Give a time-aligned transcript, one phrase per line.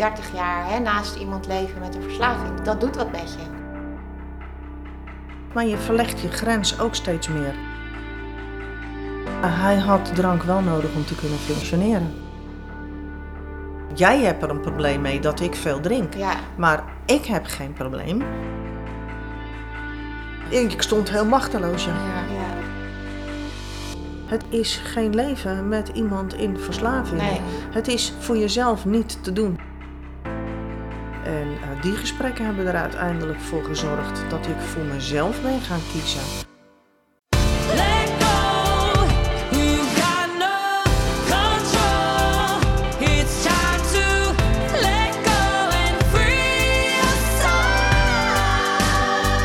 [0.00, 3.58] 30 jaar hè, naast iemand leven met een verslaving, dat doet wat met je.
[5.54, 7.54] Maar je verlegt je grens ook steeds meer.
[9.40, 12.14] Hij had drank wel nodig om te kunnen functioneren.
[13.94, 16.14] Jij hebt er een probleem mee dat ik veel drink.
[16.14, 16.34] Ja.
[16.56, 18.22] Maar ik heb geen probleem.
[20.48, 21.84] Ik stond heel machteloos.
[21.84, 21.92] Ja.
[22.32, 22.58] Ja.
[24.26, 27.20] Het is geen leven met iemand in verslaving.
[27.20, 27.40] Nee.
[27.70, 29.69] Het is voor jezelf niet te doen.
[31.80, 36.20] Die gesprekken hebben er uiteindelijk voor gezorgd dat ik voor mezelf ben gaan kiezen.
[37.74, 39.06] Let go,
[39.50, 40.82] you got no
[41.28, 42.58] control.
[42.98, 44.32] It's time to
[44.80, 45.40] let go
[45.84, 47.70] and free your soul.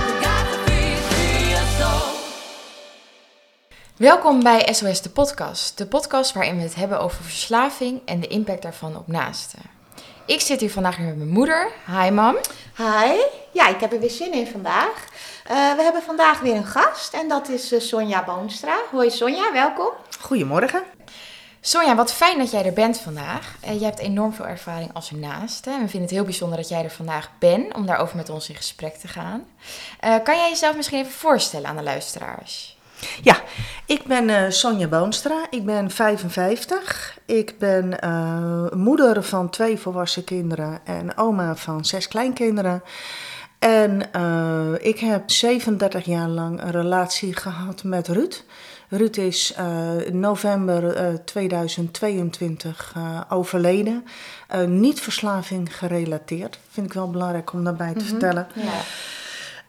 [0.07, 2.15] You got to free, free your soul.
[3.95, 5.77] Welkom bij SOS de podcast.
[5.77, 9.74] De podcast waarin we het hebben over verslaving en de impact daarvan op naasten.
[10.25, 11.71] Ik zit hier vandaag weer met mijn moeder.
[11.85, 12.35] Hi mam.
[12.77, 13.19] Hi,
[13.51, 15.07] ja, ik heb er weer zin in vandaag.
[15.43, 18.77] Eh, we hebben vandaag weer een gast en dat is eh, Sonja Boonstra.
[18.91, 19.91] Hoi Sonja, welkom.
[20.19, 20.83] Goedemorgen.
[21.61, 23.57] Sonja, wat fijn dat jij er bent vandaag.
[23.61, 25.69] Eh, jij hebt enorm veel ervaring als naaste.
[25.69, 28.49] En we vinden het heel bijzonder dat jij er vandaag bent om daarover met ons
[28.49, 29.47] in gesprek te gaan.
[29.99, 32.74] Eh, kan jij jezelf misschien even voorstellen aan de luisteraars?
[33.21, 33.41] Ja,
[33.85, 35.47] ik ben eh, Sonja Boonstra.
[35.49, 37.17] Ik ben 55.
[37.25, 42.83] Ik ben eh, moeder van twee volwassen kinderen en oma van zes kleinkinderen.
[43.59, 48.43] En eh, ik heb 37 jaar lang een relatie gehad met Ruud.
[48.89, 49.53] Ruud is
[50.05, 54.05] in november eh, 2022 eh, overleden.
[54.67, 56.59] Niet verslaving gerelateerd.
[56.69, 58.47] Vind ik wel belangrijk om daarbij te vertellen.
[58.53, 58.81] Ja.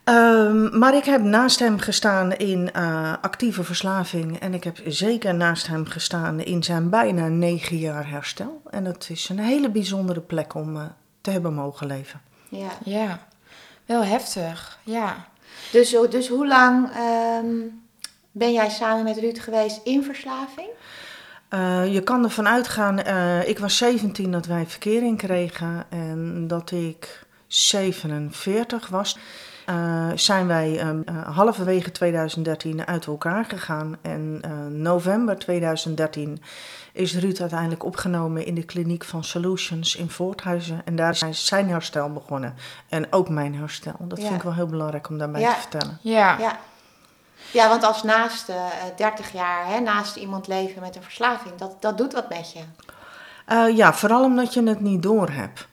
[0.07, 4.39] Ehm, maar ik heb naast hem gestaan in eh, actieve verslaving.
[4.41, 8.63] En ik heb zeker naast hem gestaan in zijn bijna negen jaar herstel.
[8.71, 10.83] En het is een hele bijzondere plek om eh,
[11.21, 12.21] te hebben mogen leven.
[12.49, 12.71] ja.
[12.85, 13.27] Ja,
[13.87, 14.79] wel heftig.
[14.83, 15.27] Ja.
[15.73, 17.55] Dus, dus hoe lang ehm,
[18.31, 20.69] ben jij samen met Ruud geweest in verslaving?
[21.49, 25.85] Eh, je kan ervan uitgaan, eh, ik was 17 dat wij verkering kregen.
[25.89, 29.19] En dat ik 47 was.
[29.67, 33.97] Eh, zijn wij ehm, eh, halverwege 2013 uit elkaar gegaan.
[34.03, 36.43] En eh, november 2013
[36.93, 40.83] is Ruud uiteindelijk opgenomen in de kliniek van Solutions in Voorthuizen.
[40.85, 42.55] En daar is zijn herstel begonnen.
[42.89, 43.95] En ook mijn herstel.
[43.99, 44.25] Dat Ja.
[44.25, 45.55] vind ik wel heel belangrijk om daarbij Ja.
[45.55, 45.99] te vertellen.
[46.01, 46.39] Ja.
[46.39, 46.59] Ja.
[47.53, 48.57] Ja, want als naast eh
[48.97, 52.61] 30 jaar hè, naast iemand leven met een verslaving, dat, dat doet wat met je.
[53.47, 55.69] Eh, ja, vooral omdat je het niet doorhebt.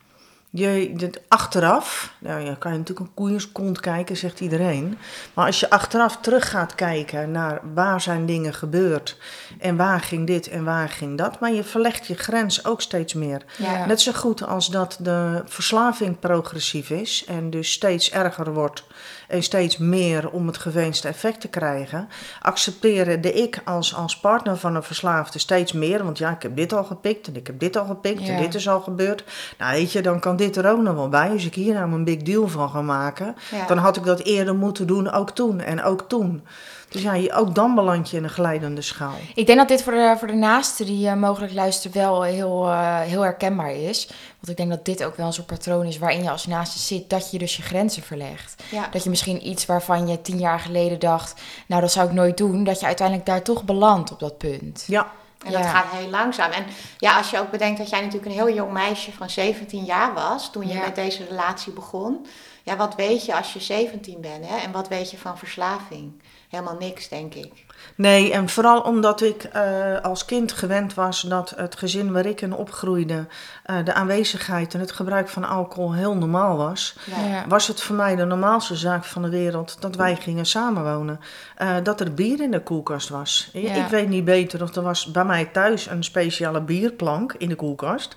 [0.56, 4.98] Je, dit, achteraf, nou, je kan je natuurlijk een koeierskont kijken, zegt iedereen.
[5.34, 9.18] Maar als je achteraf terug gaat kijken naar waar zijn dingen gebeurd
[9.58, 13.14] en waar ging dit en waar ging dat, maar je verlegt je grens ook steeds
[13.14, 13.42] meer.
[13.58, 13.86] Ja.
[13.86, 18.84] Net zo goed als dat de verslaving progressief is en dus steeds erger wordt
[19.28, 22.08] en steeds meer om het gewenste effect te krijgen,
[22.40, 26.04] accepteerde ik als, als partner van een verslaafde steeds meer.
[26.04, 28.40] Want ja, ik heb dit al gepikt en ik heb dit al gepikt en Ja.
[28.40, 29.24] dit is al gebeurd.
[29.58, 31.30] Nou weet je, dan kan dit er ook nog wel bij.
[31.30, 33.66] Als ik hier nou een big deal van ga maken, Ja.
[33.66, 36.42] dan had ik dat eerder moeten doen, ook toen en ook toen.
[36.88, 39.14] Dus ja, je- ook dan beland je in een glijdende schaal.
[39.34, 42.66] Ik denk dat dit voor de, voor de naasten die eh, mogelijk luisteren wel heel,
[42.66, 44.06] eh, heel herkenbaar is.
[44.38, 46.78] Want ik denk dat dit ook wel een soort patroon is waarin je als naaste
[46.78, 48.62] zit, dat je dus je grenzen verlegt.
[48.70, 48.88] Ja.
[48.90, 52.36] Dat je misschien iets waarvan je tien jaar geleden dacht, nou dat zou ik nooit
[52.36, 54.84] doen, dat je uiteindelijk daar toch belandt op dat punt.
[54.86, 55.06] Ja,
[55.44, 56.50] En dat gaat heel langzaam.
[56.50, 56.64] En
[56.98, 60.14] ja, als je ook bedenkt dat jij natuurlijk een heel jong meisje van 17 jaar
[60.14, 60.80] was toen je Ja.
[60.80, 62.26] met deze relatie begon.
[62.62, 64.56] Ja, wat weet je als je 17 bent hè?
[64.56, 66.22] En wat weet je van verslaving?
[66.48, 67.63] Helemaal niks, denk ik.
[67.94, 69.62] Nee, en vooral omdat ik eh,
[70.02, 73.26] als kind gewend was dat het gezin waar ik in opgroeide,
[73.64, 77.26] eh, de aanwezigheid en het gebruik van alcohol heel normaal was, Ja.
[77.26, 77.44] Ja.
[77.48, 81.20] was het voor mij de normaalste zaak van de wereld dat wij gingen samenwonen.
[81.56, 83.48] Eh, dat er bier in de koelkast was.
[83.52, 83.74] Ja.
[83.74, 87.54] Ik weet niet beter of er was bij mij thuis een speciale bierplank in de
[87.54, 88.16] koelkast.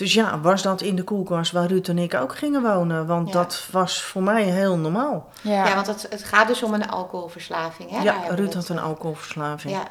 [0.00, 3.06] Dus ja, was dat in de koelkast waar Ruud en ik ook gingen wonen?
[3.06, 3.32] Want Ja.
[3.32, 5.28] dat was voor mij heel normaal.
[5.40, 5.66] Ja.
[5.66, 7.90] Ja, want het, het gaat dus om een alcoholverslaving.
[7.90, 8.02] Hè?
[8.02, 8.54] Ja, Ruud het.
[8.54, 9.74] had een alcoholverslaving.
[9.74, 9.82] Ja,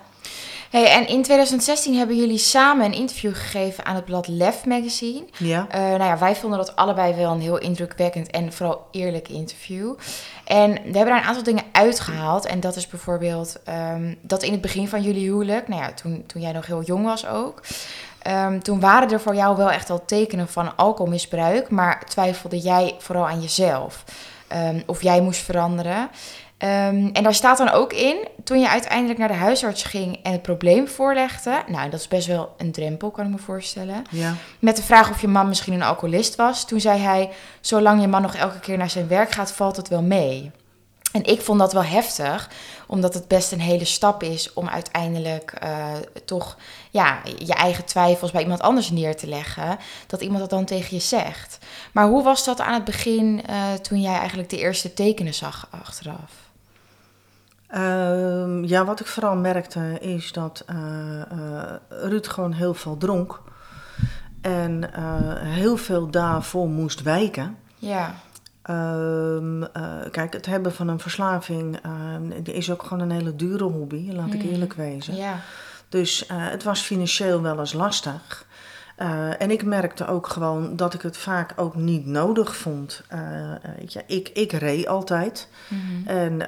[0.69, 5.23] Hey, en in 2016 hebben jullie samen een interview gegeven aan het blad Lef Magazine.
[5.38, 5.65] Ja.
[5.69, 9.94] Eh, nou ja, wij vonden dat allebei wel een heel indrukwekkend en vooral eerlijk interview.
[10.45, 12.45] En we hebben daar een aantal dingen uitgehaald.
[12.45, 16.23] En dat is bijvoorbeeld ehm, dat in het begin van jullie huwelijk, nou ja, toen,
[16.27, 17.61] toen jij nog heel jong was ook.
[18.30, 21.70] Ehm, toen waren er voor jou wel echt al tekenen van alcoholmisbruik.
[21.70, 24.04] Maar twijfelde jij vooral aan jezelf.
[24.48, 26.10] Ehm, of jij moest veranderen.
[26.58, 30.31] Ehm, en daar staat dan ook in, toen je uiteindelijk naar de huisarts ging en
[30.31, 31.62] het probleem voorlegde.
[31.68, 34.04] Nou, dat is best wel een drempel, kan ik me voorstellen.
[34.10, 34.34] Ja.
[34.60, 36.66] Met de vraag of je man misschien een alcoholist was.
[36.66, 37.30] Toen zei hij,
[37.62, 40.52] zolang je man nog elke keer naar zijn werk gaat, valt het wel mee.
[41.12, 42.50] En ik vond dat wel heftig,
[42.89, 45.94] omdat het best een hele stap is om uiteindelijk eh,
[46.25, 46.57] toch
[46.89, 49.77] ja, je eigen twijfels bij iemand anders neer te leggen.
[50.07, 51.57] Dat iemand dat dan tegen je zegt.
[51.94, 55.68] Maar hoe was dat aan het begin eh, toen jij eigenlijk de eerste tekenen zag
[55.69, 56.31] achteraf?
[57.68, 60.75] Ehm, ja, wat ik vooral merkte is dat eh,
[61.89, 63.42] Ruud gewoon heel veel dronk.
[64.42, 64.89] En
[65.44, 67.57] heel veel daarvoor moest wijken.
[67.75, 68.15] Ja,
[68.69, 73.36] Ehm, eh, kijk, het hebben van een verslaving ehm, die is ook gewoon een hele
[73.36, 74.50] dure hobby, laat ik Mm.
[74.50, 75.16] eerlijk wezen.
[75.16, 75.39] ja,
[75.89, 78.45] Dus eh, het was financieel wel eens lastig.
[78.95, 83.04] Eh, en ik merkte ook gewoon dat ik het vaak ook niet nodig vond.
[84.07, 85.50] Ik, ik reed altijd.
[85.68, 86.07] Mhm.
[86.07, 86.39] En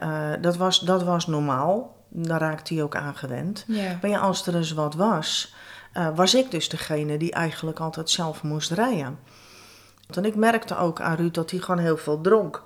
[0.41, 1.95] dat, was, dat was normaal.
[2.09, 3.65] Daar raakte hij ook aan gewend.
[4.01, 5.53] Maar ja, als er eens wat was,
[6.15, 9.18] was ik dus degene die eigenlijk altijd zelf moest rijden.
[10.17, 12.63] En ik merkte ook aan Ruud dat hij gewoon heel veel dronk.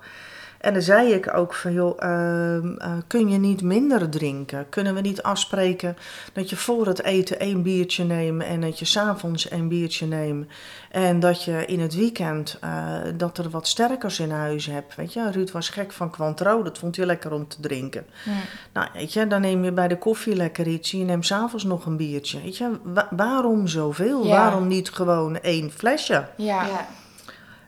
[0.60, 4.68] En dan zei ik ook van, joh, ehm, eh, kun je niet minder drinken?
[4.68, 5.96] Kunnen we niet afspreken
[6.32, 10.46] dat je voor het eten één biertje neemt en dat je s'avonds één biertje neemt?
[10.90, 14.94] En dat je in het weekend eh, dat er wat sterkers in huis hebt.
[14.94, 18.06] Weet je, Ruud was gek van Cointreau, dat vond hij lekker om te drinken.
[18.24, 18.32] Ja.
[18.72, 20.90] Nou, weet je, dan neem je bij de koffie lekker iets.
[20.90, 22.40] Je neemt s'avonds nog een biertje.
[22.42, 24.24] Weet je, wa- waarom zoveel?
[24.24, 24.30] Ja.
[24.30, 26.12] Waarom niet gewoon één flesje?
[26.36, 26.64] Ja.
[26.66, 26.86] Ja.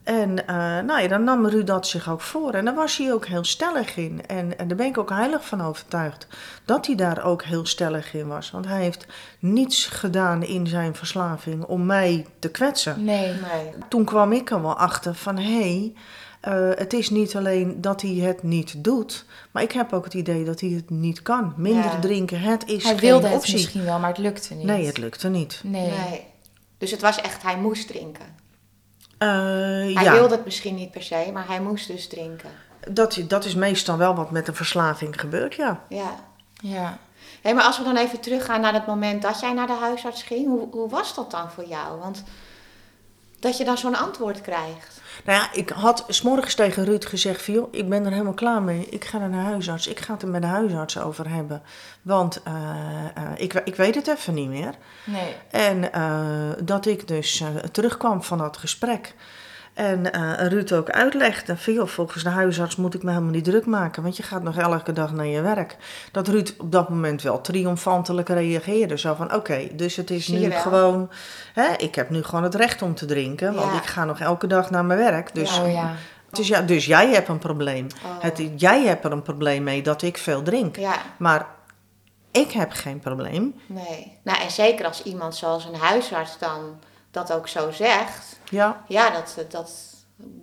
[0.09, 2.53] En eh, nou ja, dan nam Ruud dat zich ook voor.
[2.53, 4.27] En daar was hij ook heel stellig in.
[4.27, 6.27] En, en daar ben ik ook heilig van overtuigd.
[6.65, 8.51] Dat hij daar ook heel stellig in was.
[8.51, 9.07] Want hij heeft
[9.39, 13.05] niets gedaan in zijn verslaving om mij te kwetsen.
[13.05, 13.27] Nee.
[13.27, 13.73] Nee.
[13.89, 15.93] Toen kwam ik er wel achter van hé, hey,
[16.41, 20.15] eh, het is niet alleen dat hij het niet doet, maar ik heb ook het
[20.15, 21.53] idee dat hij het niet kan.
[21.57, 21.99] Minder Ja.
[21.99, 23.53] drinken, het is Hij geen wilde het optie.
[23.55, 24.67] misschien wel, maar het lukte niet.
[24.67, 25.61] Nee, het lukte niet.
[25.65, 25.91] Nee.
[25.91, 26.27] Nee.
[26.79, 28.47] Dus het was echt, hij moest drinken.
[29.19, 32.51] Eh, Hij ja, wilde het misschien niet per se, maar hij moest dus drinken.
[32.89, 35.81] dat, dat is meestal wel wat met een verslaving gebeurt, ja.
[35.89, 36.15] Ja.
[36.53, 36.99] Ja.
[37.43, 40.23] Hé, maar als we dan even teruggaan naar het moment dat jij naar de huisarts
[40.23, 41.99] ging, hoe, hoe was dat dan voor jou?
[41.99, 42.23] Want
[43.39, 44.98] dat je dan zo'n antwoord krijgt.
[45.29, 48.63] Nou ja, ik had s'morgens tegen Ruud gezegd van, joh, ik ben er helemaal klaar
[48.63, 48.87] mee.
[48.91, 49.87] Ik ga naar de huisarts.
[49.87, 51.63] Ik ga het er met de huisarts over hebben.
[52.03, 52.55] Want eh,
[53.15, 54.75] eh, ik, ik weet het even niet meer.
[55.05, 55.37] Nee.
[55.51, 57.43] En eh, dat ik dus
[57.73, 59.15] terugkwam van dat gesprek.
[59.79, 63.45] En eh, Ruud ook uitlegde van, joh, volgens de huisarts moet ik me helemaal niet
[63.45, 64.03] druk maken.
[64.03, 65.77] Want je gaat nog elke dag naar je werk.
[66.13, 68.99] Dat Ruud op dat moment wel triomfantelijk reageerde.
[68.99, 71.11] Zo van, oké, dus het is nu gewoon...
[71.55, 73.55] Hè, ik heb nu gewoon het recht om te drinken.
[73.55, 73.79] Want Ja.
[73.79, 75.35] ik ga nog elke dag naar mijn werk.
[75.35, 75.93] Dus, Oh ja.
[76.31, 77.87] dus, ja, dus jij hebt een probleem.
[78.05, 78.11] Oh.
[78.23, 80.77] Het, jij hebt er een probleem mee dat ik veel drink.
[80.77, 81.47] Ja, Maar
[82.31, 83.55] ik heb geen probleem.
[83.67, 84.19] nee.
[84.23, 86.61] Nou, en zeker als iemand zoals een huisarts dan
[87.11, 88.38] dat ook zo zegt.
[88.51, 89.71] Ja, Ja, dat, dat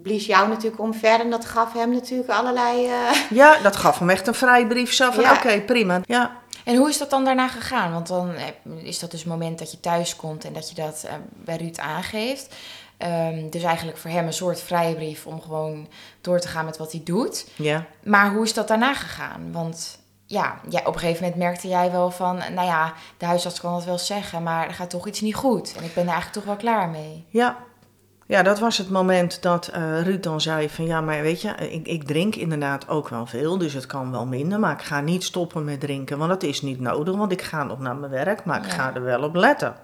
[0.01, 2.85] blies jou natuurlijk omver en dat gaf hem natuurlijk allerlei...
[2.87, 4.93] eh, ja dat gaf hem echt een vrijbrief.
[4.93, 5.33] Zo van, Ja.
[5.33, 6.01] oké, prima.
[6.05, 6.31] Ja,
[6.63, 7.91] En hoe is dat dan daarna gegaan?
[7.93, 8.45] Want dan eh,
[8.83, 11.55] is dat dus het moment dat je thuis komt en dat je dat eh, bij
[11.57, 12.55] Ruud aangeeft.
[12.97, 15.87] Ehm, dus eigenlijk voor hem een soort vrijbrief om gewoon
[16.21, 17.47] door te gaan met wat hij doet.
[17.55, 17.85] ja.
[18.03, 19.51] Maar hoe is dat daarna gegaan?
[19.51, 23.59] Want ja, ja, op een gegeven moment merkte jij wel van, nou ja, de huisarts
[23.59, 25.73] kan dat wel zeggen, maar er gaat toch iets niet goed.
[25.77, 27.25] En ik ben er eigenlijk toch wel klaar mee.
[27.29, 27.57] Ja.
[28.27, 31.49] Ja, dat was het moment dat eh, Ruud dan zei van ja, maar weet je,
[31.49, 35.01] ik, ik drink inderdaad ook wel veel, dus het kan wel minder, maar ik ga
[35.01, 38.11] niet stoppen met drinken, want dat is niet nodig, want ik ga nog naar mijn
[38.11, 39.75] werk, maar ik ga er wel op letten.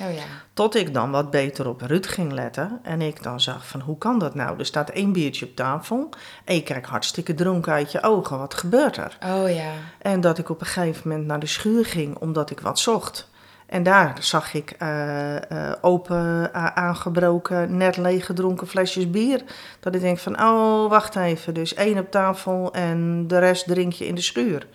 [0.00, 0.22] Oh ja.
[0.52, 3.98] Tot ik dan wat beter op Ruud ging letten en ik dan zag van hoe
[3.98, 4.58] kan dat nou?
[4.58, 6.08] Er staat één biertje op tafel
[6.44, 9.18] en je kijkt hartstikke dronken uit je ogen, wat gebeurt er?
[9.24, 9.72] Oh ja.
[9.98, 13.28] En dat ik op een gegeven moment naar de schuur ging omdat ik wat zocht.
[13.68, 19.42] En daar zag ik eh, eh, open, aangebroken, net leeggedronken flesjes bier.
[19.80, 21.54] Dat ik denk van, oh, wacht even.
[21.54, 24.66] Dus één op tafel en de rest drink je in de schuur.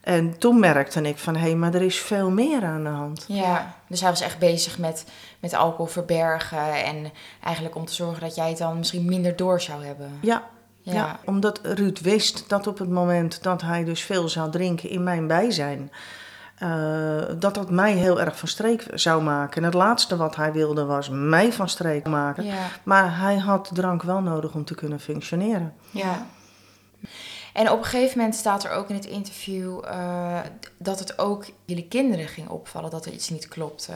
[0.00, 3.24] En toen merkte ik van, hé, hey, maar er is veel meer aan de hand.
[3.28, 5.04] Ja, dus hij was echt bezig met,
[5.40, 7.12] met alcohol verbergen en
[7.44, 10.18] eigenlijk om te zorgen dat jij het dan misschien minder door zou hebben.
[10.20, 10.42] Ja,
[10.82, 10.92] Ja.
[10.92, 11.20] ja.
[11.24, 15.26] omdat Ruud wist dat op het moment dat hij dus veel zou drinken in mijn
[15.26, 15.90] bijzijn...
[16.58, 19.56] eh, dat dat mij heel erg van streek zou maken.
[19.56, 22.44] En het laatste wat hij wilde was mij van streek maken.
[22.44, 22.66] Ja.
[22.82, 25.74] Maar hij had drank wel nodig om te kunnen functioneren.
[25.90, 26.26] ja.
[27.56, 30.38] En op een gegeven moment staat er ook in het interview eh,
[30.78, 33.92] dat het ook jullie kinderen ging opvallen dat er iets niet klopte.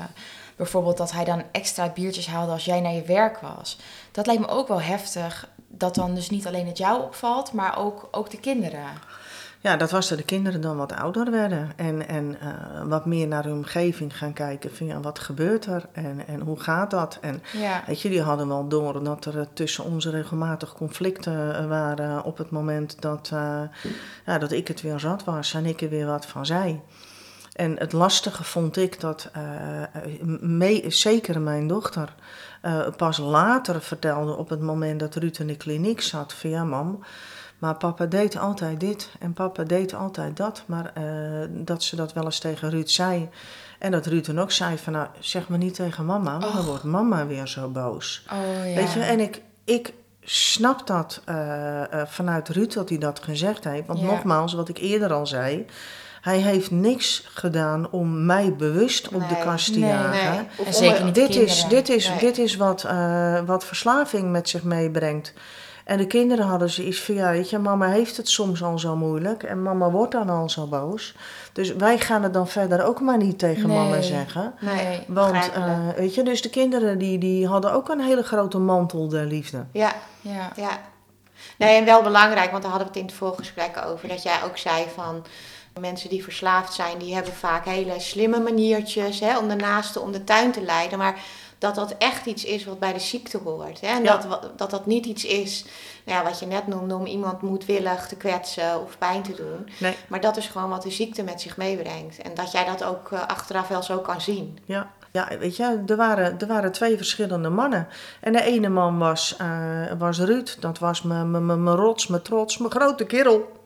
[0.57, 3.79] Bijvoorbeeld dat hij dan extra biertjes haalde als jij naar je werk was.
[4.13, 7.79] Dat lijkt me ook wel heftig, dat dan dus niet alleen het jou opvalt, maar
[7.79, 8.85] ook, ook de kinderen.
[9.63, 11.73] Ja, dat was dat de kinderen dan wat ouder werden.
[11.77, 12.49] En, en eh,
[12.85, 14.75] wat meer naar hun omgeving gaan kijken.
[14.75, 17.19] Van ja, wat gebeurt er en, en hoe gaat dat?
[17.21, 17.83] En Ja.
[17.87, 22.25] weet je, die hadden wel door dat er eh, tussen ons regelmatig conflicten eh, waren
[22.25, 23.29] op het moment dat,
[24.27, 26.81] ja, dat ik het weer zat was en ik er weer wat van zei.
[27.53, 29.31] En het lastige vond ik dat
[30.41, 32.15] me- zeker mijn dochter
[32.97, 37.05] pas later vertelde op het moment dat Ruud in de kliniek zat van ja mam,
[37.61, 40.63] maar papa deed altijd dit en papa deed altijd dat.
[40.67, 41.03] Maar eh,
[41.51, 43.29] dat ze dat wel eens tegen Ruud zei.
[43.79, 46.65] En dat Ruud dan ook zei van nou zeg maar niet tegen mama, want dan
[46.65, 48.25] wordt mama weer zo boos.
[48.33, 48.75] Oh ja.
[48.75, 53.65] Weet je, en ik, ik snap dat eh, eh, vanuit Ruud dat hij dat gezegd
[53.65, 53.87] heeft.
[53.87, 54.07] Want Ja.
[54.07, 55.67] nogmaals, wat ik eerder al zei,
[56.21, 60.31] hij heeft niks gedaan om mij bewust op de kast te nee, jagen.
[60.35, 60.41] nee.
[60.57, 62.87] Of En om- zeker niet Dit is, dit is, dit is wat,
[63.47, 65.33] wat verslaving met zich meebrengt.
[65.91, 68.97] En de kinderen hadden zoiets van, ja, weet je, mama heeft het soms al zo
[68.97, 71.15] moeilijk en mama wordt dan al zo boos.
[71.53, 73.77] Dus wij gaan het dan verder ook maar niet tegen Nee.
[73.77, 74.55] mama zeggen.
[74.61, 75.01] Nee.
[75.07, 79.09] Want, eh, weet je, dus de kinderen die, die hadden ook een hele grote mantel
[79.09, 79.65] der liefde.
[79.73, 80.53] Ja, Ja.
[80.57, 80.79] ja.
[81.59, 84.09] Nee, en wel belangrijk, want daar hadden we het in het voorgesprek over.
[84.09, 85.25] Dat jij ook zei van
[85.81, 90.13] mensen die verslaafd zijn, die hebben vaak hele slimme maniertjes hè, om de naaste om
[90.13, 90.99] de tuin te leiden.
[90.99, 91.21] Maar
[91.61, 93.81] dat dat echt iets is wat bij de ziekte hoort.
[93.81, 93.87] Hè?
[93.87, 94.17] En Ja.
[94.17, 95.65] dat, dat dat niet iets is,
[96.05, 99.69] nou ja, wat je net noemde, om iemand moedwillig te kwetsen of pijn te doen.
[99.79, 99.97] Nee.
[100.09, 102.23] Maar dat is gewoon wat de ziekte met zich meebrengt.
[102.23, 104.59] En dat jij dat ook eh, achteraf wel zo kan zien.
[104.65, 107.89] Ja, ja weet je, er waren, er waren twee verschillende mannen.
[108.21, 110.57] En de ene man was, eh, was Ruud.
[110.61, 113.59] Dat was mijn- mijn mijn- mijn rots, mijn trots, mijn grote kerel.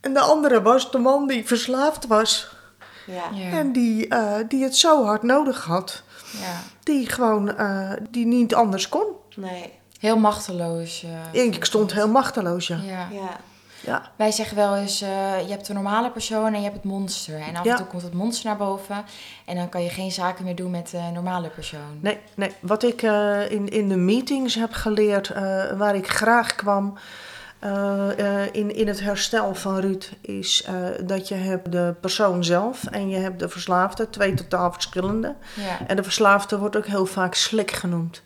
[0.00, 2.48] En de andere was de man die verslaafd was.
[3.06, 3.22] Ja.
[3.32, 3.50] Ja.
[3.58, 6.02] En die, eh, die het zo hard nodig had.
[6.40, 6.60] Ja.
[6.82, 9.06] Die gewoon, eh, die niet anders kon.
[9.36, 9.72] Nee.
[10.00, 11.04] Heel machteloos.
[11.32, 12.76] eh, Ik stond heel machteloos, ja.
[12.86, 13.08] Ja.
[13.12, 13.36] Ja.
[13.86, 16.84] Ja, Wij zeggen wel eens, eh, je hebt de normale persoon en je hebt het
[16.84, 17.40] monster.
[17.40, 17.70] En af Ja.
[17.70, 19.04] en toe komt het monster naar boven.
[19.44, 21.98] En dan kan je geen zaken meer doen met de normale persoon.
[22.00, 22.52] Nee, nee.
[22.60, 25.42] wat ik eh, in, in de meetings heb geleerd, eh,
[25.76, 26.94] waar ik graag kwam
[27.64, 32.44] eh, eh, in, in het herstel van Ruud, is eh, dat je hebt de persoon
[32.44, 35.34] zelf en je hebt de verslaafde, twee totaal verschillende.
[35.54, 35.86] Ja.
[35.86, 38.22] En de verslaafde wordt ook heel vaak slik genoemd.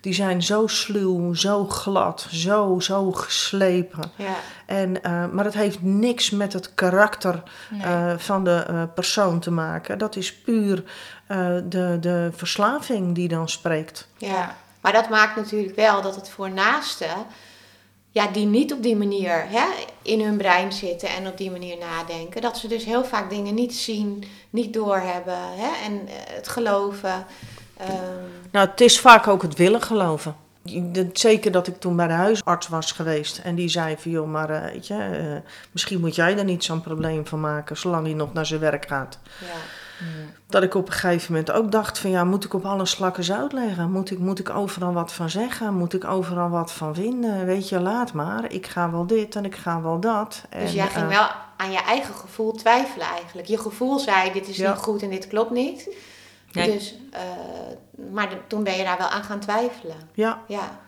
[0.00, 4.10] Die zijn zo sluw, zo glad, zo, zo geslepen.
[4.16, 4.36] Ja.
[4.66, 5.00] En,
[5.32, 8.18] maar dat heeft niks met het karakter Nee.
[8.18, 9.98] van de persoon te maken.
[9.98, 10.84] Dat is puur
[11.64, 14.08] de, de verslaving die dan spreekt.
[14.16, 17.26] Ja, maar dat maakt natuurlijk wel dat het voor naasten,
[18.10, 19.66] ja, die niet op die manier hè,
[20.02, 23.54] in hun brein zitten en op die manier nadenken, dat ze dus heel vaak dingen
[23.54, 27.26] niet zien, niet doorhebben hè, en eh, het geloven.
[27.76, 27.92] Ehm,
[28.50, 30.36] Nou, het is vaak ook het willen geloven.
[31.12, 34.50] Zeker dat ik toen bij de huisarts was geweest en die zei van joh, maar
[34.50, 38.14] eh, weet je, eh, misschien moet jij er niet zo'n probleem van maken zolang hij
[38.14, 39.18] nog naar zijn werk gaat.
[39.40, 39.77] ja.
[40.46, 43.24] Dat ik op een gegeven moment ook dacht van ja, moet ik op alle slakken
[43.24, 43.90] zout leggen?
[43.92, 45.74] Moet ik, moet ik overal wat van zeggen?
[45.74, 47.46] Moet ik overal wat van vinden?
[47.46, 48.52] Weet je, laat maar.
[48.52, 50.42] Ik ga wel dit en ik ga wel dat.
[50.58, 51.26] Dus jij ging eh, wel
[51.56, 53.48] aan je eigen gevoel twijfelen eigenlijk.
[53.48, 54.70] Je gevoel zei, dit is Ja.
[54.70, 55.96] niet goed en dit klopt niet.
[56.52, 56.72] Nee.
[56.72, 57.20] Dus, eh,
[58.12, 59.96] maar de- toen ben je daar wel aan gaan twijfelen.
[60.14, 60.78] Ja, Ja,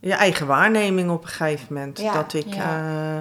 [0.00, 1.98] je eigen waarneming op een gegeven moment.
[2.00, 2.12] Ja.
[2.12, 2.78] Dat ik Ja.
[2.78, 3.18] eh,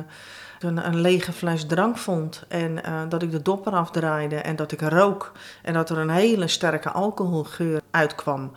[0.63, 4.71] een, een lege fles drank vond en eh, dat ik de dopper afdraaide en dat
[4.71, 8.51] ik rook en dat er een hele sterke alcoholgeur uitkwam.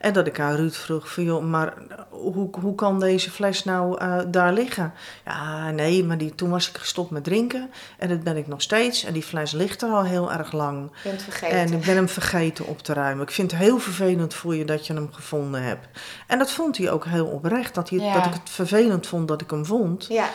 [0.00, 1.74] En dat ik aan Ruud vroeg van, joh, maar
[2.10, 4.92] hoe, hoe kan deze fles nou eh, daar liggen?
[5.24, 8.62] Ja, nee, maar die, toen was ik gestopt met drinken en dat ben ik nog
[8.62, 9.04] steeds.
[9.04, 10.90] En die fles ligt er al heel erg lang.
[11.02, 11.58] je bent vergeten.
[11.58, 13.22] En ik ben hem vergeten op te ruimen.
[13.24, 15.86] Ik vind het heel vervelend voor je dat je hem gevonden hebt.
[16.26, 17.74] En dat vond hij ook heel oprecht.
[17.74, 18.14] Dat, hij, Ja.
[18.14, 20.06] dat ik het vervelend vond dat ik hem vond.
[20.08, 20.28] Ja,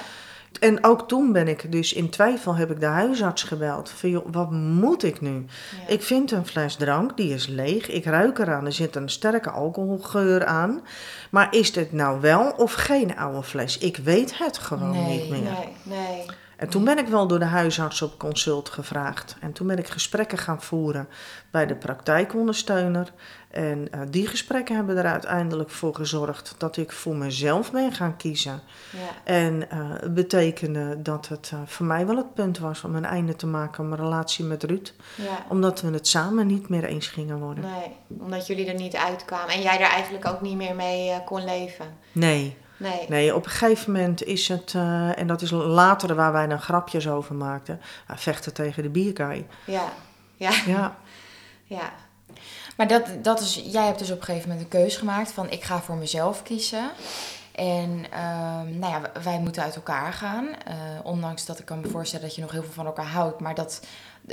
[0.60, 3.90] En ook toen ben ik dus in twijfel, heb ik de huisarts gebeld.
[3.90, 5.46] Van joh, wat moet ik nu?
[5.88, 5.88] ja.
[5.94, 7.88] Ik vind een fles drank, die is leeg.
[7.90, 10.82] Ik ruik eraan, er zit een sterke alcoholgeur aan.
[11.30, 13.78] Maar is dit nou wel of geen oude fles?
[13.78, 15.20] Ik weet het gewoon Nee.
[15.20, 15.42] niet meer.
[15.42, 16.26] nee, nee.
[16.58, 19.36] En toen ben ik wel door de huisarts op consult gevraagd.
[19.40, 21.08] En toen ben ik gesprekken gaan voeren
[21.52, 23.12] bij de praktijkondersteuner.
[23.52, 28.18] En eh, die gesprekken hebben er uiteindelijk voor gezorgd dat ik voor mezelf ben gaan
[28.18, 28.62] kiezen.
[28.92, 29.00] Ja.
[29.34, 33.06] En eh, het betekende dat het eh, voor mij wel het punt was om een
[33.06, 34.94] einde te maken aan mijn relatie met Ruud.
[35.16, 37.64] Ja, Omdat we het samen niet meer eens gingen worden.
[37.64, 38.20] nee.
[38.20, 39.54] Omdat jullie er niet uitkwamen.
[39.54, 41.86] En jij er eigenlijk ook niet meer mee kon leven.
[42.12, 43.06] Nee, Nee.
[43.10, 44.74] nee, op een gegeven moment is het,
[45.16, 47.80] en dat is later waar wij dan grapjes over maakten,
[48.12, 49.46] uh, vechten tegen de bierkaai.
[49.66, 49.84] Ja.
[50.36, 50.52] Ja.
[50.66, 50.96] Ja,
[51.64, 51.92] Ja.
[52.78, 55.50] Maar dat, dat is, jij hebt dus op een gegeven moment een keuze gemaakt van
[55.52, 56.90] ik ga voor mezelf kiezen.
[57.56, 60.48] En ehm, nou ja, wij moeten uit elkaar gaan.
[60.66, 60.74] Eh,
[61.04, 63.40] ondanks dat ik kan me voorstellen dat je nog heel veel van elkaar houdt.
[63.40, 63.80] Maar dat,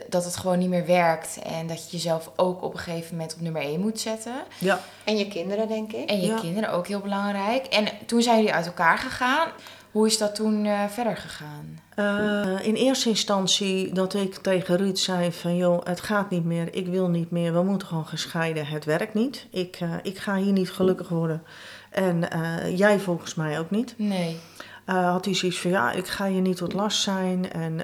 [0.08, 1.38] dat het gewoon niet meer werkt.
[1.42, 4.34] En dat je jezelf ook op een gegeven moment op nummer 1 moet zetten.
[4.58, 6.08] Ja, En je kinderen, denk ik.
[6.08, 6.40] En je Ja.
[6.40, 7.66] kinderen ook heel belangrijk.
[7.66, 9.48] En toen zijn jullie uit elkaar gegaan.
[9.90, 11.80] Hoe is dat toen eh, verder gegaan?
[11.94, 16.74] Eh, in eerste instantie dat ik tegen Ruud zei van joh, het gaat niet meer,
[16.74, 19.46] ik wil niet meer, we moeten gewoon gescheiden, het werkt niet.
[19.50, 21.42] Ik, eh, ik ga hier niet gelukkig worden.
[21.90, 22.28] En
[22.76, 23.94] jij volgens mij ook niet.
[23.96, 24.36] Nee.
[24.84, 27.78] Had hij zoiets van ja, ik ga je niet tot last zijn en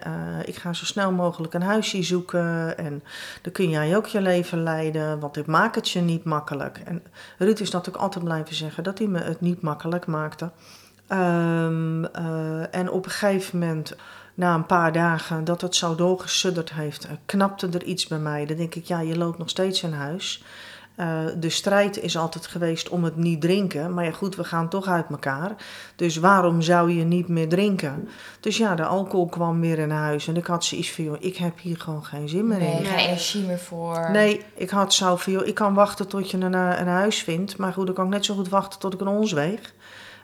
[0.44, 3.02] ik ga zo snel mogelijk een huisje zoeken en
[3.42, 6.80] dan kun jij ook je leven leiden, want ik maak het je niet makkelijk.
[6.84, 7.02] En
[7.38, 10.50] Ruud is natuurlijk altijd blijven zeggen dat hij me het niet makkelijk maakte.
[11.06, 13.96] Ehm, eh, en op een gegeven moment,
[14.34, 18.46] na een paar dagen dat het zo doorgesudderd heeft, eh, knapte er iets bij mij.
[18.46, 20.44] Dan denk ik, ja, je loopt nog steeds in huis.
[20.94, 23.94] Eh, de strijd is altijd geweest om het niet drinken.
[23.94, 25.50] Maar ja, goed, we gaan toch uit elkaar.
[25.96, 28.08] Dus waarom zou je niet meer drinken?
[28.40, 30.28] Dus ja, de alcohol kwam weer in huis.
[30.28, 32.84] En ik had zoiets van, joh, ik heb hier gewoon geen zin meer Nee, in.
[32.84, 33.06] geen Nee.
[33.06, 34.08] energie meer voor.
[34.10, 37.56] Nee, ik had zo van, joh, ik kan wachten tot je een, een huis vindt.
[37.56, 39.72] Maar goed, dan kan ik net zo goed wachten tot ik een ons weeg.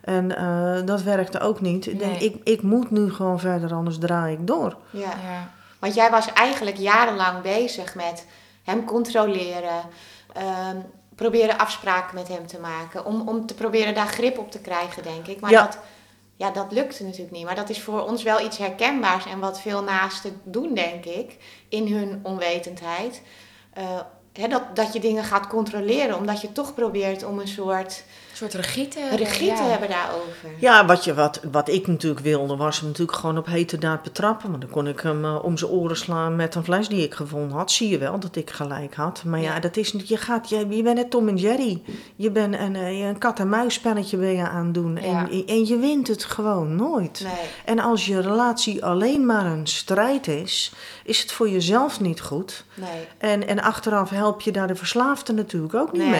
[0.00, 1.86] En eh, dat werkte ook niet.
[1.86, 4.76] Ik denk, ik, ik moet nu gewoon verder, anders draai ik door.
[4.90, 5.00] Ja.
[5.00, 5.50] Ja.
[5.78, 8.26] Want jij was eigenlijk jarenlang bezig met
[8.64, 9.80] hem controleren,
[10.32, 10.76] ehm,
[11.14, 15.02] proberen afspraken met hem te maken, om, om te proberen daar grip op te krijgen,
[15.02, 15.40] denk ik.
[15.40, 15.62] Maar Ja.
[15.62, 15.78] dat,
[16.36, 17.44] ja, dat lukte natuurlijk niet.
[17.44, 21.36] Maar dat is voor ons wel iets herkenbaars en wat veel naasten doen, denk ik,
[21.68, 23.22] in hun onwetendheid.
[23.72, 23.84] Eh,
[24.32, 28.04] hè, dat, dat je dingen gaat controleren, omdat je toch probeert om een soort
[28.48, 29.88] soort regie te hebben.
[29.88, 29.94] ja.
[29.94, 30.48] daarover.
[30.58, 34.02] Ja, wat, je, wat, wat ik natuurlijk wilde, was hem natuurlijk gewoon op hete daad
[34.02, 34.48] betrappen.
[34.50, 37.14] Want dan kon ik hem eh, om zijn oren slaan met een fles die ik
[37.14, 37.70] gevonden had.
[37.72, 39.22] Zie je wel dat ik gelijk had.
[39.24, 39.60] Maar ja, Ja.
[39.60, 41.82] dat is niet, je, gaat, je, je bent net Tom en Jerry.
[42.16, 44.98] Je bent een, eh, een kat-en-muis spelletje ben je aan het doen.
[45.02, 45.28] Ja.
[45.30, 47.20] En, en je wint het gewoon nooit.
[47.24, 47.32] Nee.
[47.64, 50.72] En als je relatie alleen maar een strijd is,
[51.04, 52.64] is het voor jezelf niet goed.
[52.74, 52.88] Nee.
[53.18, 56.10] En, en achteraf help je daar de verslaafde natuurlijk ook niet Nee,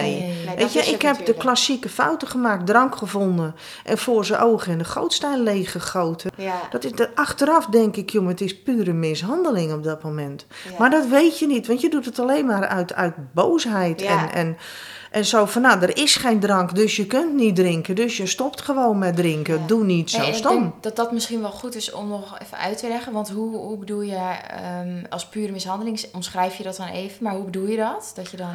[0.45, 0.55] mee.
[0.57, 4.77] Weet je, ik heb de klassieke fouten gemaakt, drank gevonden en voor zijn ogen in
[4.77, 6.31] de gootstijn leeggegoten.
[6.37, 6.61] Ja.
[6.69, 10.45] Dat is de, achteraf denk ik, jongen, het is pure mishandeling op dat moment.
[10.69, 10.71] Ja.
[10.79, 14.01] Maar dat weet je niet, want je doet het alleen maar uit, uit boosheid.
[14.01, 14.21] Ja.
[14.21, 14.57] En, en,
[15.11, 17.95] en zo van, nou, er is geen drank, dus je kunt niet drinken.
[17.95, 19.59] Dus je stopt gewoon met drinken.
[19.59, 19.67] Ja.
[19.67, 20.59] Doe niet zo Nee, en ik stom.
[20.59, 23.13] denk dat dat misschien wel goed is om nog even uit te leggen.
[23.13, 27.33] Want hoe, hoe bedoel je, ehm, als pure mishandeling, omschrijf je dat dan even, maar
[27.33, 28.11] hoe bedoel je dat?
[28.15, 28.53] Dat je dan...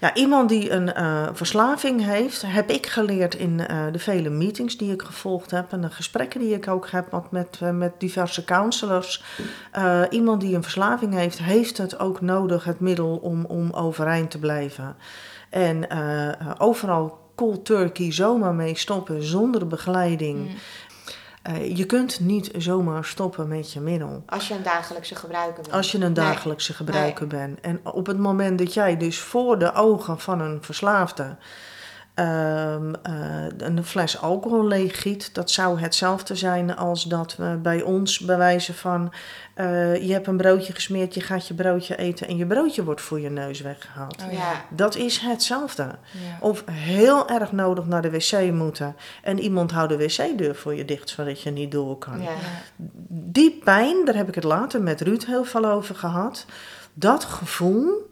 [0.00, 4.76] Ja, iemand die een eh, verslaving heeft, heb ik geleerd in eh, de vele meetings
[4.76, 8.44] die ik gevolgd heb en de gesprekken die ik ook heb met, eh, met diverse
[8.44, 9.22] counselors.
[10.10, 14.38] Iemand die een verslaving heeft, heeft het ook nodig, het middel om, om overeind te
[14.38, 14.96] blijven.
[15.50, 15.88] En
[16.58, 20.38] overal cold turkey zomaar mee stoppen zonder begeleiding.
[20.38, 20.54] Mm.
[21.42, 24.22] Eh, je kunt niet zomaar stoppen met je middel.
[24.26, 25.72] Als je een dagelijkse gebruiker bent.
[25.74, 26.12] Als je een Nee.
[26.12, 27.60] dagelijkse gebruiker bent.
[27.60, 31.36] En op het moment dat jij dus voor de ogen van een verslaafde
[32.18, 38.18] ehm, eh, een fles alcohol leeggiet, dat zou hetzelfde zijn als dat we bij ons
[38.18, 39.12] bewijzen van
[39.54, 43.00] eh, je hebt een broodje gesmeerd, je gaat je broodje eten en je broodje wordt
[43.00, 44.22] voor je neus weggehaald.
[44.26, 44.64] Oh, ja.
[44.70, 45.82] Dat is hetzelfde.
[45.82, 46.38] Ja.
[46.40, 50.84] Of heel erg nodig naar de wc moeten en iemand houdt de wc-deur voor je
[50.84, 52.22] dicht zodat je niet door kan.
[52.22, 52.30] Ja.
[53.08, 56.46] Die pijn, daar heb ik het later met Ruud heel veel over gehad.
[56.94, 58.07] Dat gevoel,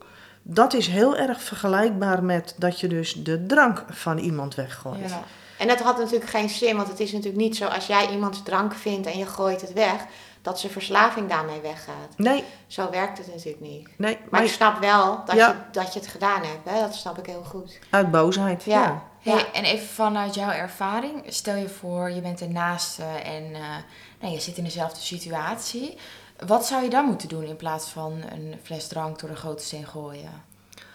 [0.49, 5.11] dat is heel erg vergelijkbaar met dat je dus de drank van iemand weggooit.
[5.11, 5.23] Ja.
[5.59, 8.43] En dat had natuurlijk geen zin, want het is natuurlijk niet zo als jij iemands
[8.43, 10.05] drank vindt en je gooit het weg,
[10.43, 12.09] dat zijn verslaving daarmee weggaat.
[12.17, 13.89] Nee, Zo werkt het natuurlijk niet.
[13.99, 15.49] nee, Maar maar ik snap wel dat, Ja.
[15.49, 16.81] je, dat je het gedaan hebt, hè?
[16.81, 17.79] dat snap ik heel goed.
[17.91, 18.65] uit boosheid.
[18.65, 18.81] Ja.
[18.83, 19.03] Ja.
[19.33, 19.53] Hey, Ja.
[19.53, 23.61] en even vanuit jouw ervaring, stel je voor, je bent ernaast en eh,
[24.21, 25.97] nou, je zit in dezelfde situatie.
[26.47, 29.65] Wat zou je dan moeten doen in plaats van een fles drank door de grote
[29.65, 30.43] steen gooien?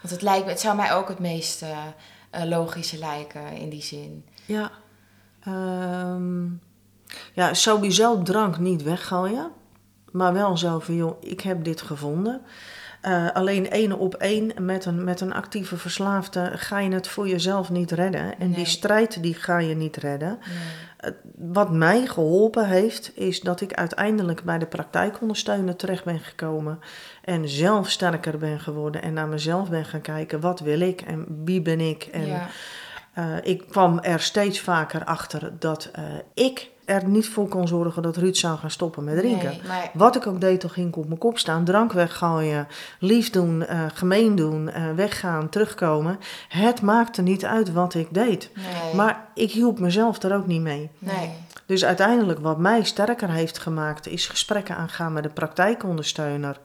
[0.02, 1.78] Want het, lijkt, het zou mij ook het meest eh,
[2.30, 4.26] eh, logische lijken in die zin.
[4.46, 4.72] Ja.
[5.40, 6.46] Ehm,
[7.34, 9.52] ja, sowieso drank niet weggooien.
[10.12, 12.42] Maar wel zo van, joh, ik heb dit gevonden.
[13.02, 17.28] Eh, alleen één op één met een, met een actieve verslaafde ga je het voor
[17.28, 18.40] jezelf niet redden.
[18.40, 18.54] En Nee.
[18.56, 20.40] die strijd die ga je niet redden.
[20.48, 21.14] Nee.
[21.36, 26.80] Wat mij geholpen heeft, is dat ik uiteindelijk bij de praktijkondersteuner terecht ben gekomen.
[27.24, 30.40] En zelf sterker ben geworden en naar mezelf ben gaan kijken.
[30.40, 32.04] Wat wil ik en wie ben ik?
[32.04, 32.48] En ja.
[33.14, 38.02] eh, ik kwam er steeds vaker achter dat eh, ik er niet voor kon zorgen
[38.02, 39.50] dat Ruud zou gaan stoppen met drinken.
[39.50, 39.62] Nee.
[39.68, 41.64] Maar Wat ik ook deed, toch ging ik op mijn kop staan.
[41.64, 42.68] Drank weggooien,
[43.00, 46.20] lief doen, eh, gemeen doen, eh, weggaan, terugkomen.
[46.50, 48.50] Het maakte niet uit wat ik deed.
[48.56, 48.96] nee.
[48.96, 50.90] Maar ik hielp mezelf er ook niet mee.
[51.00, 51.30] nee.
[51.66, 56.60] Dus uiteindelijk wat mij sterker heeft gemaakt, is gesprekken aangaan met de praktijkondersteuner.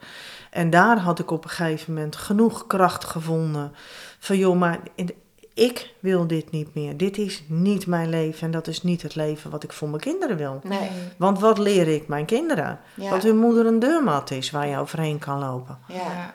[0.50, 3.72] En daar had ik op een gegeven moment genoeg kracht gevonden.
[4.18, 5.14] Van joh, maar in-
[5.56, 6.96] ik wil dit niet meer.
[6.96, 10.00] Dit is niet mijn leven en dat is niet het leven wat ik voor mijn
[10.00, 10.60] kinderen wil.
[10.64, 10.90] Nee.
[11.16, 12.80] Want wat leer ik mijn kinderen?
[12.94, 13.10] Ja.
[13.10, 15.78] Dat hun moeder een deurmat is waar je overheen kan lopen.
[15.88, 16.34] Ja.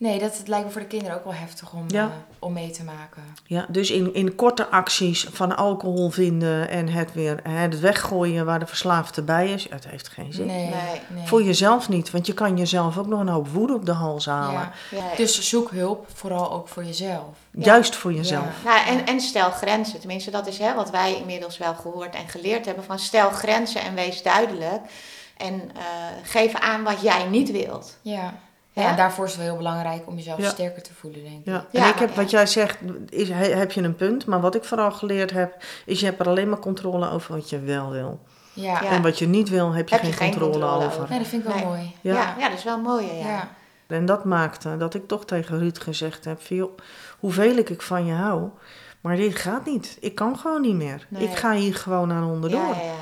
[0.00, 2.04] Nee, dat het lijkt me voor de kinderen ook wel heftig om, Ja.
[2.04, 3.22] eh, om mee te maken.
[3.46, 8.58] Ja, dus in, in korte acties van alcohol vinden en het weer het weggooien waar
[8.58, 10.46] de verslaafde bij is, het heeft geen zin.
[10.46, 11.00] Nee, Nee.
[11.08, 11.26] nee.
[11.26, 14.26] Voor jezelf niet, want je kan jezelf ook nog een hoop woede op de hals
[14.26, 14.52] halen.
[14.60, 14.72] Ja.
[14.90, 15.16] Ja.
[15.16, 17.26] Dus zoek hulp, vooral ook voor jezelf.
[17.50, 18.62] Juist voor jezelf.
[18.64, 18.70] Ja.
[18.74, 19.98] Nou, en, en stel grenzen.
[19.98, 22.84] Tenminste, dat is hè, wat wij inmiddels wel gehoord en geleerd hebben.
[22.84, 24.80] Van stel grenzen en wees duidelijk.
[25.36, 25.82] En eh,
[26.22, 27.96] geef aan wat jij niet wilt.
[28.02, 28.34] Ja.
[28.82, 28.90] Ja?
[28.90, 30.48] En daarvoor is het wel heel belangrijk om jezelf Ja.
[30.48, 31.44] sterker te voelen, denk ik.
[31.46, 31.64] Ja.
[31.70, 34.26] Ja, en ik heb, wat jij zegt, is, he- heb je een punt.
[34.26, 37.50] Maar wat ik vooral geleerd heb, is je hebt er alleen maar controle over wat
[37.50, 38.20] je wel wil.
[38.52, 38.84] Ja.
[38.84, 41.06] En wat je niet wil, heb je, Heb je geen, geen controle, controle over.
[41.08, 41.66] Nee, dat vind ik wel Nee.
[41.66, 41.94] mooi.
[42.00, 42.12] Ja.
[42.14, 43.06] Ja, ja, dat is wel mooi.
[43.06, 43.26] Ja.
[43.28, 43.48] Ja.
[43.86, 46.78] En dat maakte dat ik toch tegen Ruud gezegd heb: van, joh,
[47.18, 48.48] hoeveel ik van je hou,
[49.00, 49.96] maar dit gaat niet.
[50.00, 51.06] Ik kan gewoon niet meer.
[51.08, 51.22] Nee.
[51.22, 52.60] Ik ga hier gewoon aan onderdoor.
[52.60, 52.92] Ja, Ja,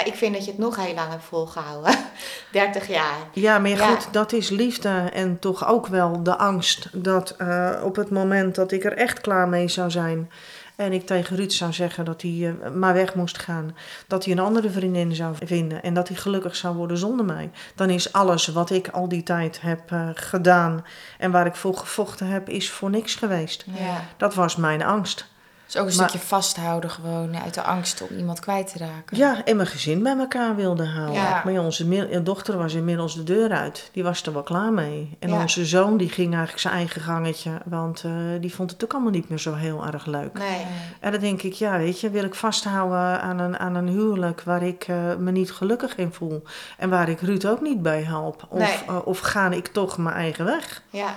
[0.00, 1.94] ja, ik vind dat je het nog heel lang hebt volgehouden.
[2.52, 3.16] 30 jaar.
[3.58, 3.86] maar Ja.
[3.86, 8.54] goed, dat is liefde en toch ook wel de angst dat eh, op het moment
[8.54, 10.30] dat ik er echt klaar mee zou zijn.
[10.76, 13.76] En ik tegen Ruud zou zeggen dat hij eh, maar weg moest gaan.
[14.06, 15.82] Dat hij een andere vriendin zou vinden.
[15.82, 17.50] En dat hij gelukkig zou worden zonder mij.
[17.74, 20.84] Dan is alles wat ik al die tijd heb eh, gedaan.
[21.18, 23.64] En waar ik voor gevochten heb, is voor niks geweest.
[23.78, 24.04] Ja.
[24.16, 25.29] Dat was mijn angst.
[25.70, 29.16] Dus ook een Maar- stukje vasthouden gewoon uit de angst om iemand kwijt te raken.
[29.16, 31.14] Ja, en mijn gezin bij elkaar wilde houden.
[31.14, 31.42] Ja.
[31.44, 33.88] Maar onze mi- dochter was inmiddels de deur uit.
[33.92, 35.16] Die was er wel klaar mee.
[35.18, 35.40] En Ja.
[35.40, 37.50] onze zoon die ging eigenlijk zijn eigen gangetje.
[37.64, 40.38] Want eh, die vond het ook allemaal niet meer zo heel erg leuk.
[40.38, 40.66] Nee.
[41.00, 44.42] En dan denk ik, ja, weet je, wil ik vasthouden aan een, aan een huwelijk
[44.42, 46.42] waar ik eh, me niet gelukkig in voel.
[46.78, 48.46] En waar ik Ruud ook niet bij help.
[48.48, 48.78] Of, Nee.
[48.88, 50.82] eh, of ga ik toch mijn eigen weg?
[50.90, 51.14] Ja.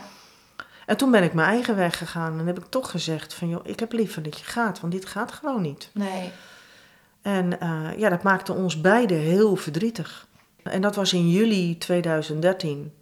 [0.85, 2.39] En toen ben ik mijn eigen weg gegaan.
[2.39, 4.79] En heb ik toch gezegd van, joh, ik heb liever dat je gaat.
[4.79, 5.89] Want dit gaat gewoon niet.
[5.93, 6.31] Nee.
[7.23, 10.27] En eh, ja, dat maakte ons beiden heel verdrietig.
[10.63, 12.93] En dat was in juli 2013.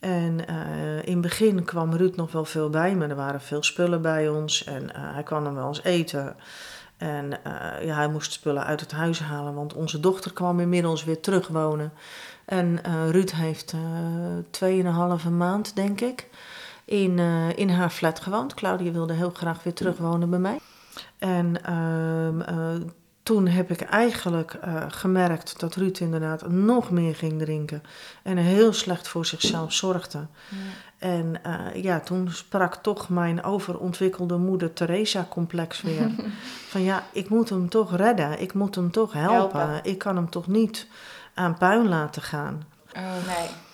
[0.00, 0.56] En eh,
[1.04, 3.06] in het begin kwam Ruud nog wel veel bij me.
[3.06, 6.36] Er waren veel spullen bij ons en eh, hij kwam dan wel eens eten.
[6.96, 7.30] En
[7.82, 11.48] ja, hij moest spullen uit het huis halen, want onze dochter kwam inmiddels weer terug
[11.48, 11.92] wonen.
[12.44, 12.80] En
[13.10, 13.74] Ruud heeft
[14.50, 16.28] tweeënhalve maand, denk ik,
[16.84, 18.54] in, eh, in haar flat gewoond.
[18.54, 20.58] Claudia wilde heel graag weer terug wonen bij mij.
[21.18, 22.88] En ehm, eh,
[23.22, 27.82] toen heb ik eigenlijk eh, gemerkt dat Ruud inderdaad nog meer ging drinken.
[28.22, 30.26] En heel slecht voor zichzelf zorgde.
[30.98, 31.40] En
[31.74, 36.10] ja, toen sprak toch mijn overontwikkelde moeder Teresa-complex weer.
[36.72, 38.40] van ja, ik moet hem toch redden.
[38.40, 39.60] Ik moet hem toch helpen.
[39.60, 39.90] Helpen.
[39.90, 40.86] Ik kan hem toch niet
[41.34, 42.62] aan puin laten gaan.
[42.96, 43.71] Oh, Nee.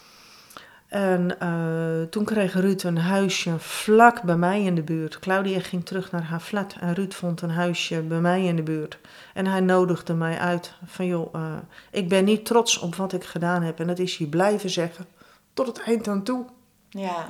[0.89, 5.19] En eh, toen kreeg Ruud een huisje vlak bij mij in de buurt.
[5.19, 8.63] Claudia ging terug naar haar flat en Ruud vond een huisje bij mij in de
[8.63, 8.99] buurt.
[9.35, 11.53] En hij nodigde mij uit van joh, eh,
[11.91, 13.81] ik ben niet trots op wat ik gedaan heb.
[13.81, 15.07] En dat is hij blijven zeggen
[15.55, 16.45] tot het eind aan toe.
[16.89, 17.27] Ja.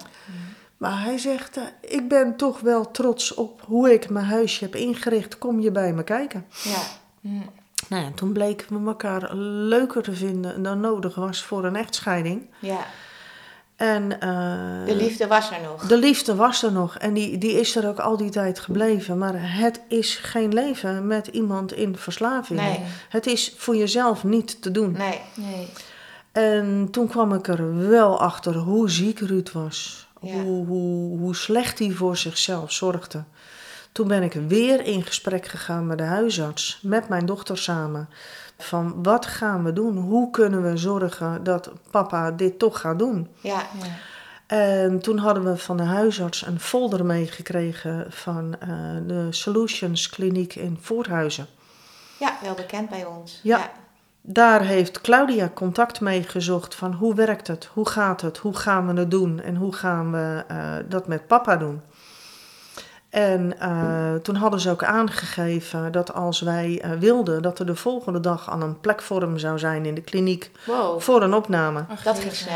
[0.77, 4.75] Maar hij zegt, eh, ik ben toch wel trots op hoe ik mijn huisje heb
[4.75, 5.39] ingericht.
[5.39, 6.47] Kom je bij me kijken?
[6.63, 6.81] Ja.
[7.89, 12.47] Nou ja, toen bleken we elkaar leuker te vinden dan nodig was voor een echtscheiding.
[12.59, 12.87] Ja.
[13.79, 15.87] En, eh, De liefde was er nog.
[15.87, 19.19] De liefde was er nog en die, die is er ook al die tijd gebleven.
[19.19, 22.61] Maar het is geen leven met iemand in verslaving.
[22.61, 22.81] Nee.
[23.09, 24.93] Het is voor jezelf niet te doen.
[24.93, 25.21] Nee.
[25.35, 25.69] nee.
[26.33, 30.09] En toen kwam ik er wel achter hoe ziek Ruud was.
[30.21, 30.33] Ja.
[30.33, 33.25] Hoe, hoe, hoe slecht hij voor zichzelf zorgde.
[33.93, 38.09] Toen ben ik weer in gesprek gegaan met de huisarts, met mijn dochter samen.
[38.59, 39.97] Van wat gaan we doen?
[39.97, 43.29] Hoe kunnen we zorgen dat papa dit toch gaat doen?
[43.41, 43.63] Ja.
[43.83, 43.87] Ja.
[44.47, 48.69] En toen hadden we van de huisarts een folder meegekregen van eh,
[49.07, 51.47] de Solutions Kliniek in Voorthuizen.
[52.19, 53.41] Ja, wel bekend bij ons.
[53.43, 53.71] Ja.
[54.21, 58.95] Daar heeft Claudia contact mee gezocht van hoe werkt het, hoe gaat het, hoe gaan
[58.95, 61.81] we het doen en hoe gaan we eh, dat met papa doen.
[63.11, 67.75] En eh, toen hadden ze ook aangegeven dat als wij eh, wilden dat er de
[67.77, 71.01] volgende dag aan een plek voor hem zou zijn in de kliniek Wow.
[71.01, 71.85] voor een opname.
[71.89, 72.55] Ach, Dat ging snel.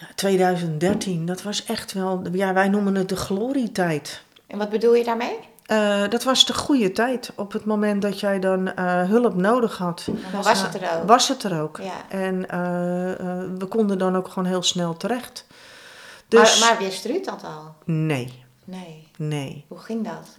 [0.00, 4.22] Ja, 2013, dat was echt wel, ja, wij noemen het de glorietijd.
[4.46, 5.38] En wat bedoel je daarmee?
[5.66, 7.32] Eh, dat was de goede tijd.
[7.36, 11.06] Op het moment dat jij dan eh, hulp nodig had, Dan was het er ook.
[11.08, 11.78] was het er ook.
[11.82, 11.92] Ja.
[12.18, 13.18] En eh, eh,
[13.58, 15.46] we konden dan ook gewoon heel snel terecht.
[16.28, 17.74] Dus Maar, maar wist Ruud dat al?
[17.84, 19.01] nee, Nee.
[19.28, 19.64] Nee.
[19.68, 20.36] Hoe ging dat?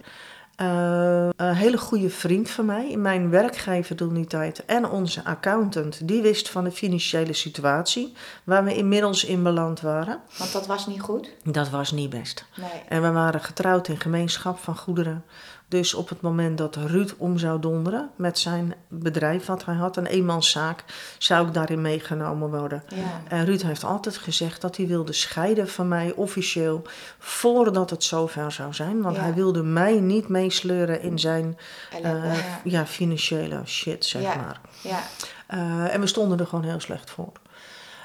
[0.56, 6.08] Eh, een hele goede vriend van mij, mijn werkgever toen die tijd en onze accountant,
[6.08, 8.12] die wist van de financiële situatie
[8.44, 10.20] waar we inmiddels in beland waren.
[10.38, 11.30] Want dat was niet goed?
[11.44, 12.44] Dat was niet best.
[12.56, 12.82] Nee.
[12.88, 15.24] En we waren getrouwd in gemeenschap van goederen.
[15.74, 19.96] Dus op het moment dat Ruud om zou donderen met zijn bedrijf wat hij had,
[19.96, 20.84] een eenmanszaak,
[21.18, 22.82] zou ik daarin meegenomen worden.
[22.88, 23.22] Ja.
[23.28, 26.82] En Ruud heeft altijd gezegd dat hij wilde scheiden van mij officieel
[27.18, 29.02] voordat het zover zou zijn.
[29.02, 29.22] Want Ja.
[29.22, 31.58] hij wilde mij niet meesleuren in zijn
[32.02, 32.86] eh, Ja.
[32.86, 34.60] financiële shit, zeg maar.
[34.82, 34.98] ja.
[35.46, 37.32] Eh, en we stonden er gewoon heel slecht voor.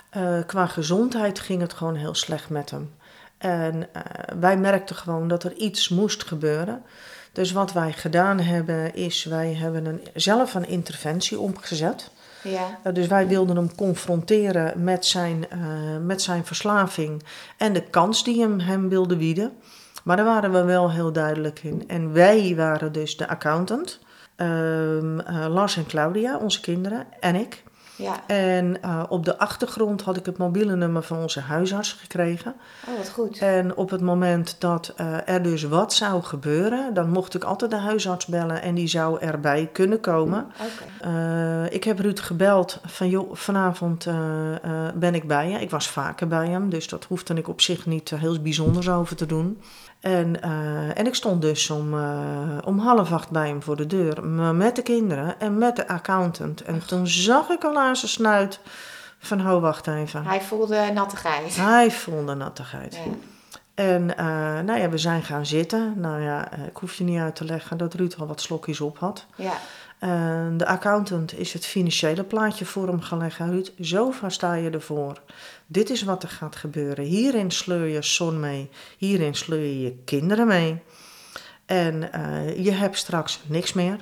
[0.09, 2.93] Eh, qua gezondheid ging het gewoon heel slecht met hem.
[3.37, 3.89] En
[4.39, 6.83] wij merkten gewoon dat er iets moest gebeuren.
[7.39, 12.11] Dus wat wij gedaan hebben, is wij hebben een, zelf een interventie omgezet.
[12.43, 12.79] Ja.
[12.83, 15.59] Eh, dus wij wilden hem confronteren met zijn, eh,
[16.03, 17.23] met zijn verslaving
[17.57, 19.51] en de kans die hem, hem wilde bieden.
[20.03, 21.83] Maar daar waren we wel heel duidelijk in.
[21.87, 23.99] En wij waren dus de accountant,
[24.35, 27.63] ehm, eh, Lars en Claudia, onze kinderen, en ik.
[27.99, 28.27] Ja.
[28.27, 32.55] En eh, op de achtergrond had ik het mobiele nummer van onze huisarts gekregen.
[32.87, 33.37] Oh, wat goed.
[33.37, 37.71] En op het moment dat eh, er dus wat zou gebeuren, dan mocht ik altijd
[37.71, 40.45] de huisarts bellen en die zou erbij kunnen komen.
[40.59, 41.09] Oké.
[41.09, 44.07] Eh, ik heb Ruud gebeld van joh, vanavond
[44.95, 45.59] ben ik bij je.
[45.59, 49.15] Ik was vaker bij hem, dus dat hoefde ik op zich niet heel bijzonders over
[49.15, 49.61] te doen.
[49.99, 53.87] En, eh, en ik stond dus om, eh, om half acht bij hem voor de
[53.87, 54.23] deur,
[54.55, 56.61] met de kinderen en met de accountant.
[56.61, 58.59] En toen zag ik al aan zijn snuit
[59.19, 60.25] van, ho, wacht even.
[60.25, 61.55] Hij voelde nattigheid.
[61.55, 62.95] Hij voelde nattigheid.
[62.95, 63.11] Ja.
[63.73, 64.25] En eh,
[64.59, 65.93] nou ja, we zijn gaan zitten.
[65.97, 68.97] Nou ja, ik hoef je niet uit te leggen dat Ruud al wat slokjes op
[68.97, 69.25] had.
[69.35, 69.53] Ja.
[70.57, 73.51] De accountant is het financiële plaatje voor hem gaan leggen.
[73.51, 75.21] Ruud, zo ver sta je ervoor.
[75.71, 77.05] Dit is wat er gaat gebeuren.
[77.05, 78.69] Hierin sleur je zon mee.
[78.97, 80.81] Hierin sleur je je kinderen mee.
[81.65, 83.97] En eh, je hebt straks niks meer.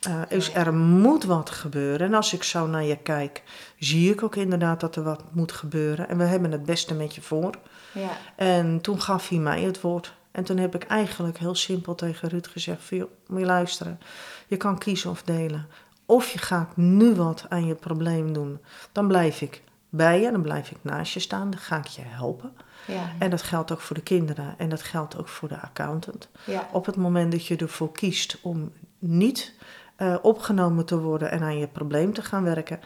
[0.00, 2.06] Eh, dus er moet wat gebeuren.
[2.06, 3.42] En als ik zo naar je kijk,
[3.78, 6.08] zie ik ook inderdaad dat er wat moet gebeuren.
[6.08, 7.54] En we hebben het beste met je voor.
[7.94, 8.10] Ja.
[8.36, 10.14] En toen gaf hij mij het woord.
[10.30, 14.00] En toen heb ik eigenlijk heel simpel tegen Ruud gezegd: van, joh, moet je luisteren.
[14.46, 15.66] Je kan kiezen of delen.
[16.06, 18.60] Of je gaat nu wat aan je probleem doen.
[18.92, 19.62] Dan blijf ik
[19.94, 22.56] bij je, dan blijf ik naast je staan, dan ga ik je helpen.
[22.86, 23.10] Ja.
[23.18, 26.28] En dat geldt ook voor de kinderen en dat geldt ook voor de accountant.
[26.44, 26.68] Ja.
[26.72, 29.54] Op het moment dat je ervoor kiest om niet
[29.96, 32.80] eh, opgenomen te worden en aan je probleem te gaan werken,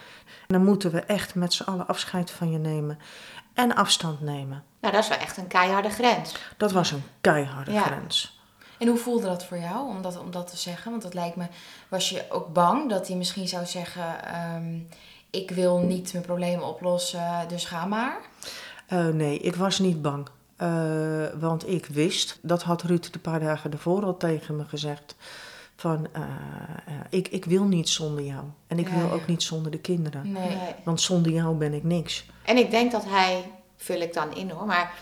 [0.47, 2.99] dan moeten we echt met z'n allen afscheid van je nemen
[3.55, 4.62] en afstand nemen.
[4.81, 6.37] Nou, dat is wel echt een keiharde grens.
[6.57, 7.83] Dat was een keiharde Ja.
[7.83, 8.40] grens.
[8.79, 10.90] En hoe voelde dat voor jou om dat, om dat te zeggen?
[10.90, 11.47] Want dat lijkt me,
[11.88, 14.79] was je ook bang dat hij misschien zou zeggen: ehm,
[15.37, 18.16] Ik wil niet mijn problemen oplossen, dus ga maar?
[18.87, 20.27] Eh, nee, ik was niet bang.
[20.57, 20.68] Eh,
[21.40, 25.14] want ik wist, dat had Ruud de paar dagen ervoor al tegen me gezegd.
[25.77, 26.22] Van, eh,
[27.11, 28.44] ik, ik wil niet zonder jou.
[28.66, 29.12] En ik Ja, wil ja.
[29.12, 30.33] ook niet zonder de kinderen.
[30.33, 30.49] Nee.
[30.49, 30.75] Nee.
[30.85, 32.25] Want zonder jou ben ik niks.
[32.44, 34.92] En ik denk dat hij, vul ik dan in hoor, maar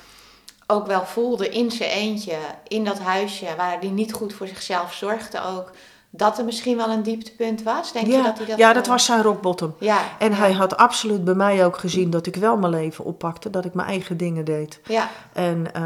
[0.67, 2.37] ook wel voelde in zijn eentje,
[2.69, 5.71] in dat huisje, waar hij niet goed voor zichzelf zorgde ook,
[6.17, 7.93] dat er misschien wel een dieptepunt was.
[7.93, 9.75] Denk ja, je dat hij dat ja, dat was zijn rock bottom.
[9.79, 9.99] Ja.
[10.19, 13.51] En ja, hij had absoluut bij mij ook gezien dat ik wel mijn leven oppakte.
[13.51, 14.81] Dat ik mijn eigen dingen deed.
[14.87, 15.83] Ja, En eh,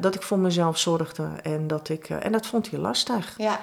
[0.00, 1.28] dat ik voor mezelf zorgde.
[1.42, 3.34] En dat, ik, eh, en dat vond hij lastig.
[3.36, 3.60] ja,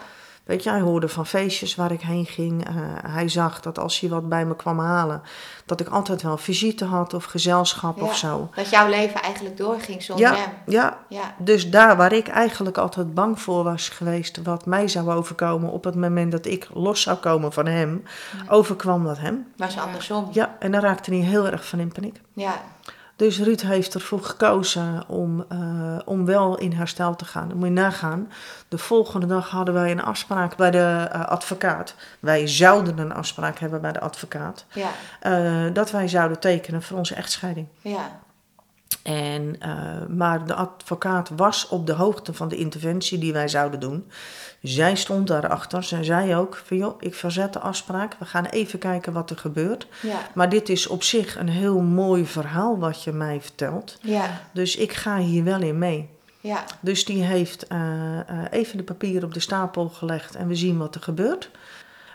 [0.49, 2.67] Weet je, hij hoorde van feestjes waar ik heen ging.
[2.67, 2.73] Eh,
[3.07, 5.21] hij zag dat als hij wat bij me kwam halen,
[5.65, 8.03] dat ik altijd wel visite had of gezelschap ja.
[8.03, 8.49] of zo.
[8.55, 10.49] Dat jouw leven eigenlijk doorging zonder Ja, hem.
[10.67, 15.11] ja, Ja, dus daar waar ik eigenlijk altijd bang voor was geweest, wat mij zou
[15.11, 18.03] overkomen op het moment dat ik los zou komen van hem,
[18.47, 19.47] overkwam dat hem.
[19.57, 20.29] maar zo andersom.
[20.31, 22.21] Ja, en daar raakte hij heel erg van in paniek.
[22.33, 22.61] Ja,
[23.19, 27.47] Dus Ruud heeft ervoor gekozen om, eh, om wel in herstel te gaan.
[27.47, 28.31] Dan moet je nagaan.
[28.67, 31.95] De volgende dag hadden wij een afspraak bij de eh, advocaat.
[32.19, 34.65] Wij zouden een afspraak hebben bij de advocaat.
[34.73, 37.67] ja, eh, dat wij zouden tekenen voor onze echtscheiding.
[37.81, 38.19] ja,
[39.03, 39.57] En,
[40.17, 44.11] maar de advocaat was op de hoogte van de interventie die wij zouden doen.
[44.61, 45.83] Zij stond daarachter.
[45.83, 48.15] Zij zei ook van joh, ik verzet de afspraak.
[48.19, 49.87] We gaan even kijken wat er gebeurt.
[50.01, 53.97] ja, Maar dit is op zich een heel mooi verhaal wat je mij vertelt.
[54.01, 56.09] ja, Dus ik ga hier wel in mee.
[56.41, 60.55] ja, Dus die heeft eh, eh, even de papieren op de stapel gelegd en we
[60.55, 61.49] zien wat er gebeurt.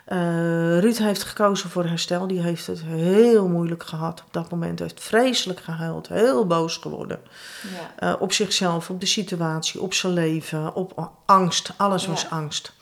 [0.05, 2.27] Eh, Ruud heeft gekozen voor herstel.
[2.27, 4.79] Die heeft het heel moeilijk gehad op dat moment.
[4.79, 7.19] Heeft vreselijk gehuild, heel boos geworden.
[7.61, 8.13] Ja.
[8.13, 11.73] Eh, op zichzelf, op de situatie, op zijn leven, op angst.
[11.77, 12.73] Alles was angst.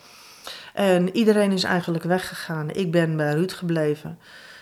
[0.73, 2.69] En iedereen is eigenlijk weggegaan.
[2.69, 4.19] Ik ben bij Ruud gebleven.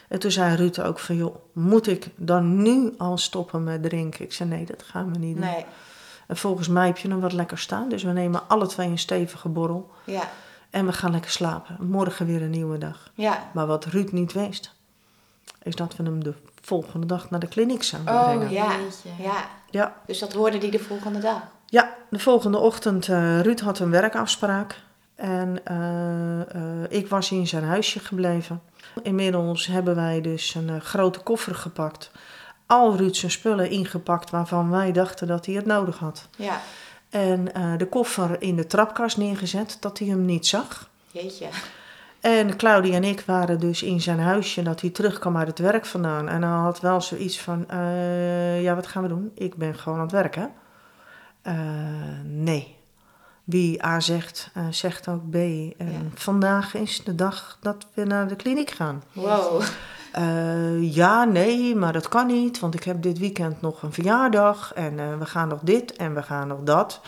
[0.07, 4.25] En toen zei Ruud ook van, joh, moet ik dan nu al stoppen met drinken?
[4.25, 5.45] Ik zei, nee, dat gaan we niet doen.
[5.45, 5.65] Nee.
[6.27, 7.89] En volgens mij heb je nog wat lekker staan.
[7.89, 9.91] Dus we nemen alle twee een stevige borrel.
[10.03, 10.29] Ja.
[10.71, 11.77] En we gaan lekker slapen.
[11.79, 13.11] Morgen weer een nieuwe dag.
[13.13, 13.49] Ja.
[13.53, 14.73] Maar wat Ruud niet wist,
[15.63, 18.51] is dat we hem de volgende dag naar de kliniek zouden Oh, brengen.
[18.51, 18.77] Ja.
[18.79, 19.23] Jeetje.
[19.23, 19.49] Ja.
[19.69, 21.41] Ja, Dus dat hoorde die de volgende dag.
[21.65, 24.81] Ja, de volgende ochtend, eh Ruud had een werkafspraak.
[25.15, 28.61] En eh, eh, ik was in zijn huisje gebleven.
[29.03, 32.11] Inmiddels hebben wij dus een grote koffer gepakt.
[32.65, 36.27] Al Ruud zijn spullen ingepakt waarvan wij dachten dat hij het nodig had.
[36.37, 36.61] Ja.
[37.11, 40.89] En eh, de koffer in de trapkast neergezet, dat hij hem niet zag.
[41.11, 41.47] Jeetje.
[42.19, 45.85] En Claudia en ik waren dus in zijn huisje dat hij terugkwam uit het werk
[45.85, 46.29] vandaan.
[46.29, 49.31] En hij had wel zoiets van, eh, ja wat gaan we doen?
[49.35, 50.51] Ik ben gewoon aan het werken.
[51.41, 51.55] Eh,
[52.23, 52.75] nee.
[53.43, 55.35] Wie A zegt, zegt ook B.
[55.35, 55.85] En Ja.
[56.13, 59.03] vandaag is de dag dat we naar de kliniek gaan.
[59.13, 59.61] Wow.
[60.11, 64.73] Eh, ja, nee, maar dat kan niet, want ik heb dit weekend nog een verjaardag
[64.73, 67.01] en eh, we gaan nog dit en we gaan nog dat.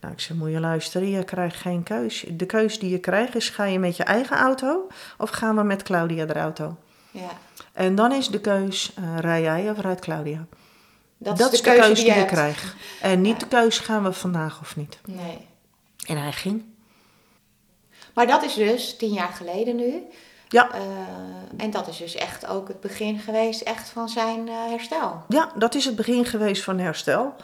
[0.00, 2.24] Nou, ik zei, moet je luisteren, je krijgt geen keus.
[2.30, 4.86] De keus die je krijgt is, ga je met je eigen auto
[5.18, 6.76] of gaan we met Claudia de auto?
[7.10, 7.30] Ja.
[7.72, 10.46] En dan is de keus, eh, rij jij of rijdt Claudia?
[11.18, 12.74] Dat, Dat, is de keuze, die je, krijgt.
[13.00, 14.98] En niet de keus, gaan we vandaag of niet?
[15.04, 15.46] Nee.
[16.06, 16.64] En hij ging.
[18.14, 20.02] Maar dat is dus tien jaar geleden nu.
[20.48, 20.80] Ja, Eh,
[21.64, 25.24] en dat is dus echt ook het begin geweest echt van zijn eh, herstel.
[25.28, 27.34] Ja, dat is het begin geweest van herstel.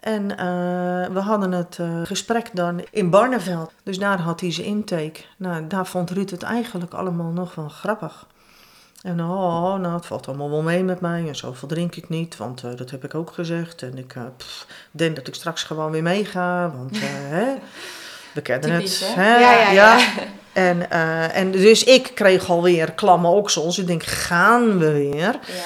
[0.00, 3.72] En eh, we hadden het gesprek dan in Barneveld.
[3.82, 5.20] Dus daar had hij zijn intake.
[5.36, 8.26] Nou, daar vond Ruud het eigenlijk allemaal nog wel grappig.
[9.02, 11.28] En oh, nou, het valt allemaal wel mee met mij.
[11.28, 13.82] En zoveel drink ik niet, want dat heb ik ook gezegd.
[13.82, 17.54] En ik pff, denk dat ik straks gewoon weer meega, want hè,
[18.36, 19.14] we kennen Typisch, het.
[19.14, 19.38] hè?
[19.38, 19.98] Ja, ja, ja.
[20.52, 23.78] En, eh, en dus ik kreeg alweer klamme oksels.
[23.78, 25.38] Ik denk, gaan we weer?
[25.46, 25.64] Ja.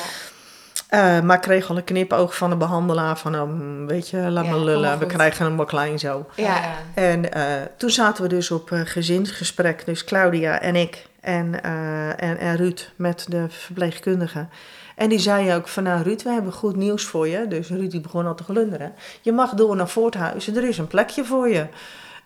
[0.89, 4.45] Eh, maar ik kreeg al een knipoog van de behandelaar van, mm, weet je, laat
[4.45, 6.27] Ja, me lullen, we krijgen hem wel klein zo.
[6.37, 6.61] Ja.
[6.95, 7.43] En eh,
[7.77, 12.91] toen zaten we dus op gezinsgesprek, dus Claudia en ik en, eh, en, en Ruud
[12.97, 14.47] met de verpleegkundige.
[14.97, 17.49] En die zei ook van, nou Ruud, we hebben goed nieuws voor je.
[17.49, 18.93] Dus Ruud die begon al te glunderen.
[19.21, 21.67] Je mag door naar Voorthuizen, er is een plekje voor je.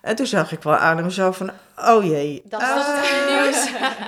[0.04, 2.42] En toen zag ik wel aan hem zo van, oh jee.
[2.44, 2.74] Dat Ah.
[2.74, 3.70] was het goede nieuws.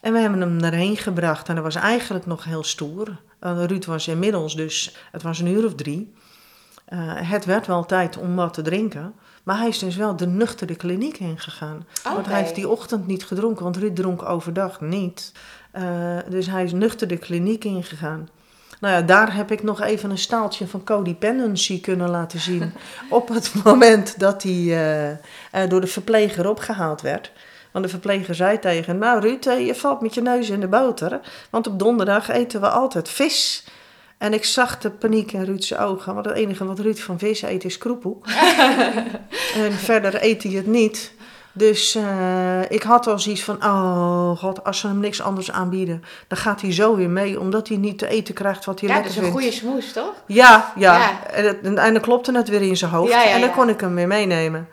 [0.00, 3.16] En we hebben hem erheen gebracht en dat was eigenlijk nog heel stoer.
[3.40, 6.14] Eh, Ruud was inmiddels dus, het was een uur of drie.
[6.84, 9.14] Eh, het werd wel tijd om wat te drinken.
[9.42, 11.86] Maar hij is dus wel de nuchtere kliniek ingegaan.
[12.04, 12.28] Want Oké.
[12.28, 15.32] hij heeft die ochtend niet gedronken, want Ruud dronk overdag niet.
[15.70, 18.28] Eh, dus hij is nuchter de kliniek ingegaan.
[18.80, 22.72] Nou ja, daar heb ik nog even een staaltje van codependency kunnen laten zien.
[23.08, 25.18] op het moment dat hij eh, eh,
[25.68, 27.32] door de verpleger opgehaald werd.
[27.72, 30.60] Want de verpleger zei tegen hem, nou Ruud, eh, je valt met je neus in
[30.60, 31.20] de boter.
[31.50, 33.64] Want op donderdag eten we altijd vis.
[34.18, 36.14] En ik zag de paniek in Ruud's ogen.
[36.14, 38.16] Want het enige wat Ruud van vis eet is kroepoe.
[39.64, 41.12] en verder eet hij het niet.
[41.58, 46.04] Dus eh, ik had al zoiets van, oh god, als ze hem niks anders aanbieden,
[46.28, 48.94] dan gaat hij zo weer mee, omdat hij niet te eten krijgt wat hij Ja,
[48.94, 49.62] dat lekker is een vindt.
[49.62, 50.14] goede smoes, toch?
[50.26, 50.98] Ja, ja.
[50.98, 51.26] Ja.
[51.30, 53.12] En, en dan klopte het weer in zijn hoofd.
[53.12, 53.54] Ja, ja, en dan ja.
[53.54, 54.68] kon ik hem weer meenemen.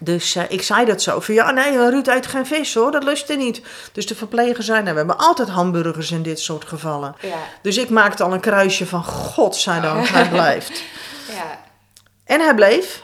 [0.00, 1.20] Dus eh, ik zei dat zo.
[1.20, 3.62] Van ja, nee, eh, Ruud eet geen vis hoor, dat lust hij niet.
[3.92, 7.14] Dus de verpleger zei, nou, we hebben altijd hamburgers in dit soort gevallen.
[7.20, 7.38] Ja.
[7.62, 10.82] Dus ik maakte al een kruisje van, godzijdank, hij blijft.
[11.36, 11.60] ja.
[12.24, 13.02] En hij bleef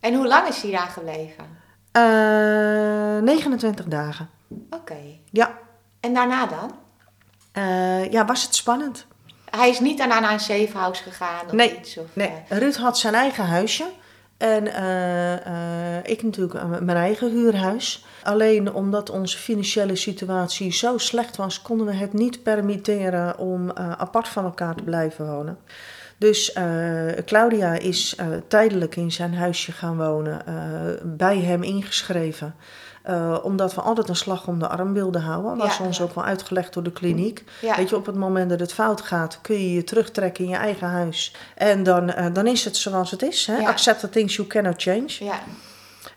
[0.00, 1.61] En hoe lang is hij daar gebleven?
[1.92, 4.28] Eh 29 dagen.
[4.70, 4.96] Oké.
[5.30, 5.58] Ja.
[6.00, 6.74] En daarna dan?
[7.52, 9.06] Eh, ja, was het spannend?
[9.50, 11.96] Hij is niet daarna naar een house gegaan of Nee, iets?
[11.96, 13.84] Of, Nee, eh, Ruud had zijn eigen huisje.
[14.36, 14.66] En
[16.04, 18.04] ik natuurlijk mijn eigen huurhuis.
[18.22, 24.28] Alleen omdat onze financiële situatie zo slecht was, konden we het niet permitteren om apart
[24.28, 25.58] van elkaar te blijven wonen.
[26.22, 26.64] Dus eh,
[27.24, 30.54] Claudia is eh, tijdelijk in zijn huisje gaan wonen, eh,
[31.02, 32.54] bij hem ingeschreven.
[33.42, 35.56] Omdat we altijd een slag om de arm wilden houden.
[35.56, 37.44] Was Ja, ons ook wel uitgelegd door de kliniek.
[37.60, 37.76] ja.
[37.76, 40.56] Weet je, op het moment dat het fout gaat, kun je je terugtrekken in je
[40.56, 41.34] eigen huis.
[41.54, 43.46] En dan, dan is het zoals het is.
[43.46, 43.56] Hè?
[43.56, 43.68] Ja.
[43.68, 45.16] Accept the things you cannot change.
[45.18, 45.38] ja.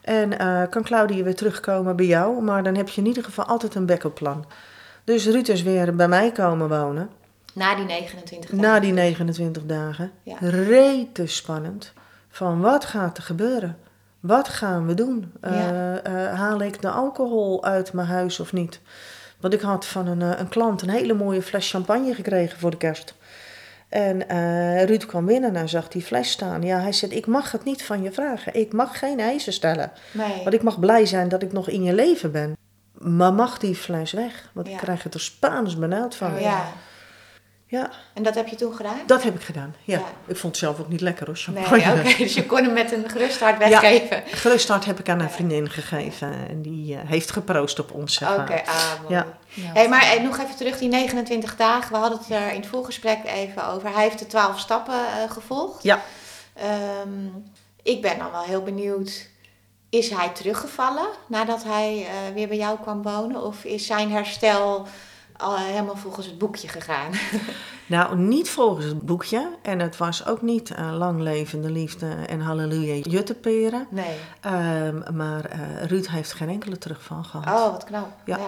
[0.02, 0.38] En
[0.70, 2.42] kan Claudia weer terugkomen bij jou.
[2.42, 4.46] Maar dan heb je in ieder geval altijd een backup plan.
[5.04, 7.10] Dus Ruud is weer bij mij komen wonen.
[7.56, 8.66] Na die 29 dagen.
[8.66, 10.12] Na die 29 dagen.
[10.24, 10.36] Ja.
[10.40, 11.94] Rete spannend.
[12.30, 13.78] Van wat gaat er gebeuren?
[14.20, 15.34] Wat gaan we doen?
[15.42, 18.80] Eh, eh, haal ik de alcohol uit mijn huis of niet?
[19.40, 22.72] Want ik had van een, eh, een klant een hele mooie fles champagne gekregen voor
[22.72, 23.14] de kerst.
[23.90, 24.22] En
[24.86, 26.62] Ruud kwam binnen en hij zag die fles staan.
[26.62, 28.54] Ja, hij zei, ik mag het niet van je vragen.
[28.54, 29.92] Ik mag geen eisen stellen.
[30.12, 30.44] Nee.
[30.44, 32.58] Want ik mag blij zijn dat ik nog in je leven ben.
[32.92, 34.50] Maar mag die fles weg?
[34.54, 34.74] Want Ja.
[34.74, 36.34] ik krijg het er Spaans benauwd van.
[36.34, 36.66] Oh, ja.
[37.68, 39.00] Ja, En dat heb je toen gedaan?
[39.06, 39.76] dat heb ik gedaan.
[39.84, 39.98] Ja.
[39.98, 40.04] Ja.
[40.26, 42.18] Ik vond het zelf ook niet lekker hoor, Nee, oké.
[42.18, 44.24] Dus je kon hem met een gerust hart weggeven.
[44.26, 46.48] Geruststart heb ik aan een vriendin gegeven.
[46.50, 48.14] En die eh, heeft geproost op ons.
[48.14, 48.64] zeg Oké, maar.
[48.66, 49.14] ah, mooi.
[49.14, 49.26] Ja.
[49.48, 51.92] Ja, Hey, maar eh, nog even terug, die 29 dagen.
[51.92, 53.94] We hadden het er in het voorgesprek even over.
[53.94, 55.84] Hij heeft de 12 stappen eh, gevolgd.
[55.84, 56.02] Ja.
[56.54, 57.26] Ehm,
[57.84, 59.30] ik ben dan wel heel benieuwd.
[59.90, 63.44] Is hij teruggevallen nadat hij eh, weer bij jou kwam wonen?
[63.44, 64.88] Of is zijn herstel
[65.38, 67.12] al helemaal volgens het boekje gegaan?
[67.88, 69.50] Nou, niet volgens het boekje.
[69.62, 73.88] En het was ook niet eh, lang levende liefde en halleluja jutteperen.
[73.90, 74.16] Nee.
[74.42, 77.46] Ehm, maar eh, Ruud heeft geen enkele terugval gehad.
[77.60, 78.08] Oh, wat knap.
[78.26, 78.38] Ja.
[78.38, 78.46] Ja.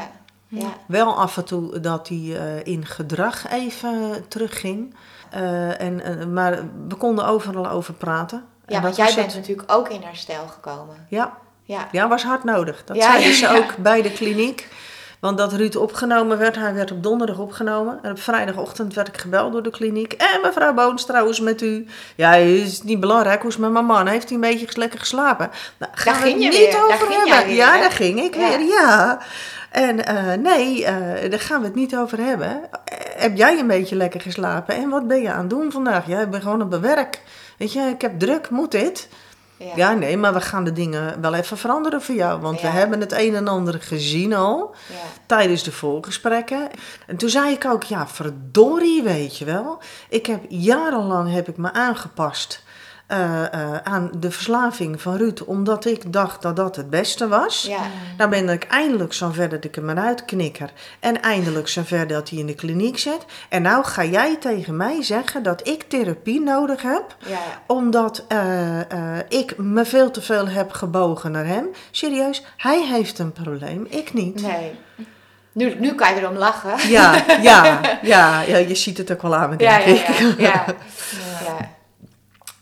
[0.47, 0.73] ja.
[0.85, 4.95] Wel af en toe dat hij eh, in gedrag even terugging.
[5.29, 8.43] Eh, en, maar we konden overal over praten.
[8.65, 9.35] En Ja, want jij bent het.
[9.35, 11.05] natuurlijk ook in herstel gekomen.
[11.09, 11.87] Ja, Ja.
[11.91, 12.83] ja, was hard nodig.
[12.85, 13.57] Dat Ja, zeiden ze ja.
[13.57, 14.67] ook bij de kliniek.
[15.19, 17.99] Want dat Ruud opgenomen werd, hij werd op donderdag opgenomen.
[18.01, 20.13] En op vrijdagochtend werd ik gebeld door de kliniek.
[20.13, 21.85] En mevrouw is het met u?
[22.15, 24.07] Ja, is niet belangrijk, hoe is met mijn man?
[24.07, 25.49] Heeft hij een beetje lekker geslapen?
[25.77, 27.27] Nou, gaan we ging het je niet weer, daar over ging hebben.
[27.35, 27.79] jij weer, ja, hè?
[27.79, 28.49] daar ging ik Ja.
[28.57, 29.19] weer, ja.
[29.71, 32.47] En eh, nee, eh, daar gaan we het niet over hebben.
[32.49, 34.75] Eh, heb jij een beetje lekker geslapen?
[34.75, 36.07] En wat ben je aan het doen vandaag?
[36.07, 37.21] Ja, ik ben gewoon op mijn werk.
[37.57, 39.07] Weet je, ik heb druk, moet dit?
[39.57, 39.71] Ja.
[39.75, 42.41] Ja, nee, maar we gaan de dingen wel even veranderen voor jou.
[42.41, 44.95] Want we hebben het een en ander gezien al Ja.
[45.25, 46.69] tijdens de voorgesprekken.
[47.07, 49.79] En toen zei ik ook, ja, verdorie, weet je wel.
[50.09, 52.63] Ik heb jarenlang heb ik me aangepast
[53.07, 55.41] eh, eh, aan de verslaving van Ruud.
[55.45, 57.65] Omdat ik dacht dat dat het beste was.
[57.69, 57.79] Ja.
[58.17, 60.71] Nou ben ik eindelijk zover dat ik hem eruit knikker.
[60.99, 63.25] En eindelijk zover dat hij in de kliniek zit.
[63.49, 67.37] En nou ga jij tegen mij zeggen dat ik therapie nodig heb Ja.
[67.67, 68.79] omdat eh,
[69.29, 71.67] ik me veel te veel heb gebogen naar hem.
[71.91, 74.41] Serieus, hij heeft een probleem, ik niet.
[74.41, 74.71] Nee.
[75.51, 76.89] Nu, nu kan je erom lachen.
[76.89, 80.07] Ja, ja, ja, ja, je ziet het ook wel aan me, denk ja, ik.
[80.07, 80.65] ja, ja.
[81.47, 81.75] ja.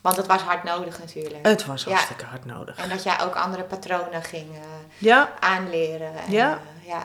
[0.06, 1.46] Want het was hard nodig natuurlijk.
[1.46, 1.90] Het was Ja.
[1.90, 2.76] hartstikke hard nodig.
[2.76, 4.58] En dat jij ook andere patronen ging eh,
[4.98, 6.10] Ja, aanleren.
[6.26, 6.50] En, Ja.
[6.82, 7.02] eh, ja.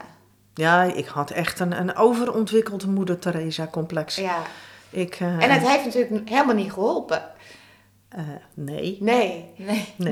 [0.54, 4.16] ja, ik had echt een, een overontwikkeld moeder Teresa complex.
[4.16, 4.38] ja.
[4.90, 7.24] Ik, eh, En het heeft natuurlijk helemaal niet geholpen.
[8.10, 8.20] eh,
[8.54, 9.54] nee, Nee.
[9.58, 9.94] Nee.
[9.98, 10.12] nee,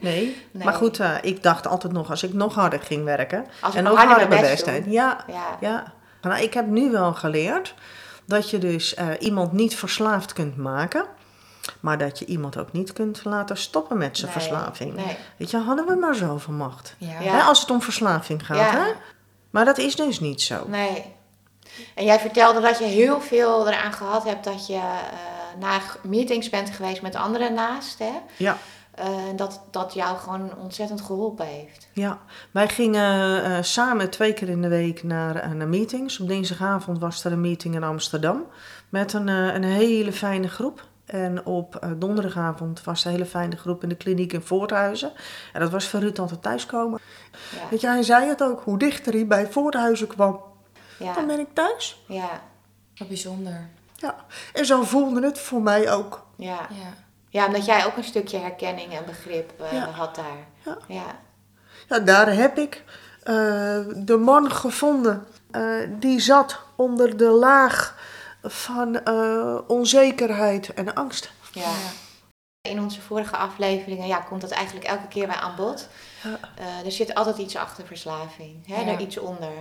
[0.00, 0.36] nee.
[0.52, 0.64] Nee.
[0.64, 3.46] Maar goed, eh, ik dacht altijd nog, als ik nog harder ging werken.
[3.60, 4.66] Als ik en ook harder harder mijn best.
[4.86, 5.56] Ja, Ja.
[5.60, 5.92] Ja,
[6.22, 7.74] nou, ik heb nu wel geleerd
[8.26, 11.04] dat je dus eh, iemand niet verslaafd kunt maken,
[11.80, 14.94] maar dat je iemand ook niet kunt laten stoppen met zijn Nee, verslaving.
[14.94, 15.16] nee.
[15.36, 16.94] Weet je, hadden we maar zoveel macht.
[16.98, 17.08] Ja.
[17.08, 18.70] Hè, als het om verslaving gaat, Ja.
[18.70, 18.92] hè?
[19.50, 20.64] Maar dat is dus niet zo.
[20.68, 21.04] Nee.
[21.94, 26.50] En jij vertelde dat je heel veel eraan gehad hebt dat je eh, naar meetings
[26.50, 27.98] bent geweest met anderen naast.
[27.98, 28.12] Hè?
[28.36, 28.56] Ja,
[28.94, 29.06] Eh,
[29.36, 31.88] dat dat jou gewoon ontzettend geholpen heeft.
[31.92, 32.18] ja.
[32.50, 36.20] Wij gingen eh, samen twee keer in de week naar, naar meetings.
[36.20, 38.44] Op dinsdagavond was er een meeting in Amsterdam
[38.88, 40.84] met een, een hele fijne groep.
[41.10, 45.12] En op eh, donderdagavond was een hele fijne groep in de kliniek in Voorthuizen.
[45.52, 47.00] En dat was voor Ruud altijd thuiskomen.
[47.32, 47.68] Ja.
[47.70, 50.40] Weet je, hij zei het ook, hoe dichter hij bij Voorthuizen kwam,
[50.98, 51.12] Ja.
[51.14, 52.02] dan ben ik thuis.
[52.06, 52.40] Ja.
[52.96, 53.68] Wat bijzonder.
[53.96, 54.14] Ja.
[54.52, 56.26] En zo voelde het voor mij ook.
[56.36, 56.58] Ja.
[56.70, 56.94] Ja.
[57.28, 59.90] ja, omdat jij ook een stukje herkenning en begrip eh, Ja.
[59.90, 60.46] had daar.
[60.64, 60.76] Ja.
[60.88, 61.18] Ja.
[61.88, 62.84] Ja, daar heb ik
[63.22, 63.34] eh,
[63.96, 65.62] de man gevonden eh,
[65.98, 67.98] die zat onder de laag
[68.42, 71.30] van eh, onzekerheid en angst.
[71.52, 71.72] Ja.
[72.68, 75.88] In onze vorige afleveringen ja, komt dat eigenlijk elke keer bij aan bod.
[76.22, 76.38] Ja.
[76.54, 78.86] Eh, er zit altijd iets achter verslaving, hè, Ja.
[78.86, 79.52] er iets onder.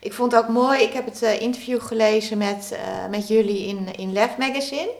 [0.00, 2.78] Ik vond het ook mooi, ik heb het eh, interview gelezen met,
[3.10, 4.92] met jullie in, in Lef Magazine.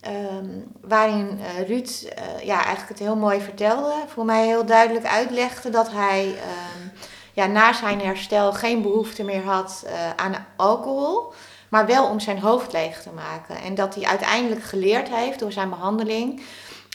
[0.00, 0.48] Ehm,
[0.80, 2.12] waarin Ruud
[2.42, 3.94] ja, eigenlijk het heel mooi vertelde.
[4.06, 6.88] Voor mij heel duidelijk uitlegde dat hij ehm,
[7.32, 11.32] ja, na zijn herstel geen behoefte meer had aan alcohol.
[11.76, 13.56] Maar wel om zijn hoofd leeg te maken.
[13.62, 16.42] En dat hij uiteindelijk geleerd heeft door zijn behandeling.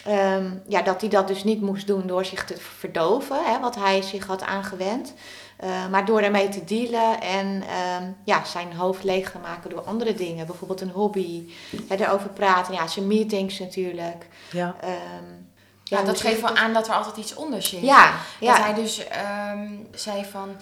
[0.04, 3.74] ehm, ja, dat hij dat dus niet moest doen door zich te verdoven, hè, wat
[3.74, 5.14] hij zich had aangewend.
[5.56, 9.80] Eh, maar door ermee te dealen en ehm, ja, zijn hoofd leeg te maken door
[9.82, 10.46] andere dingen.
[10.46, 11.50] Bijvoorbeeld een hobby,
[11.88, 12.74] hè, erover praten.
[12.74, 14.26] Ja, zijn meetings natuurlijk.
[14.50, 15.40] Ja, Ehm,
[15.84, 17.82] Ja, dat geeft wel aan dat er altijd iets onder zit.
[17.82, 18.52] Ja, ja.
[18.54, 20.56] Dat hij dus ehm, zei van...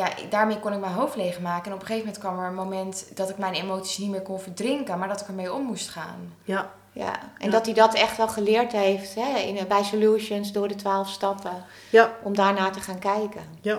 [0.00, 1.64] Ja, daarmee kon ik mijn hoofd leegmaken.
[1.66, 4.22] En op een gegeven moment kwam er een moment dat ik mijn emoties niet meer
[4.22, 4.98] kon verdrinken.
[4.98, 6.32] Maar dat ik ermee om moest gaan.
[6.44, 7.50] ja, Ja, en Ja.
[7.50, 11.64] dat hij dat echt wel geleerd heeft hè, in, bij Solutions door de twaalf stappen.
[11.90, 13.42] ja, Om daarna te gaan kijken.
[13.60, 13.78] ja.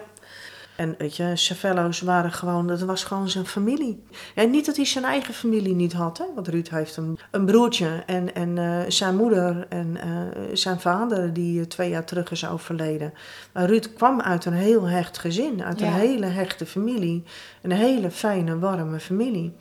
[0.81, 4.03] En weet je, Savello's waren gewoon, dat was gewoon zijn familie.
[4.35, 6.25] En niet dat hij zijn eigen familie niet had, hè?
[6.35, 10.09] want Ruud heeft een, een broertje en, en eh, zijn moeder en eh,
[10.53, 13.13] zijn vader die eh, twee jaar terug is overleden.
[13.53, 17.23] Maar Ruud kwam uit een heel hecht gezin, uit een hele hechte familie.
[17.61, 19.55] Een hele fijne, warme familie.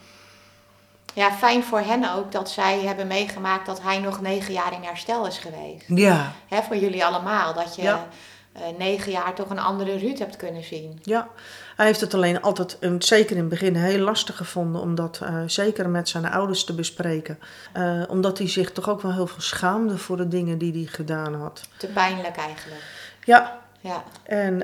[1.15, 4.83] Ja, fijn voor hen ook dat zij hebben meegemaakt dat hij nog negen jaar in
[4.83, 5.85] herstel is geweest.
[5.87, 8.09] Ja, Hè, voor jullie allemaal, dat je Ja.
[8.53, 10.99] Eh, negen jaar toch een andere Ruud hebt kunnen zien.
[11.03, 11.29] ja.
[11.77, 15.43] Hij heeft het alleen altijd, zeker in het begin, heel lastig gevonden om dat eh,
[15.47, 17.39] zeker met zijn ouders te bespreken.
[17.73, 20.85] Eh, omdat hij zich toch ook wel heel veel schaamde voor de dingen die hij
[20.85, 21.69] gedaan had.
[21.77, 22.83] Te pijnlijk eigenlijk.
[23.25, 24.63] Ja, Ja, En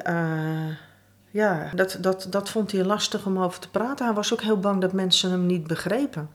[1.30, 4.07] ja, dat, dat, dat vond hij lastig om over te praten.
[4.07, 6.30] Hij was ook heel bang dat mensen hem niet begrepen.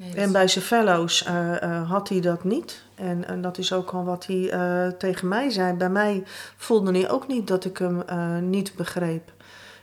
[0.00, 2.82] Nee, En bij zijn fellows eh, eh, had hij dat niet.
[2.94, 5.72] En, en dat is ook al wat hij eh, tegen mij zei.
[5.72, 6.22] Bij mij
[6.56, 9.32] voelde hij ook niet dat ik hem eh, niet begreep.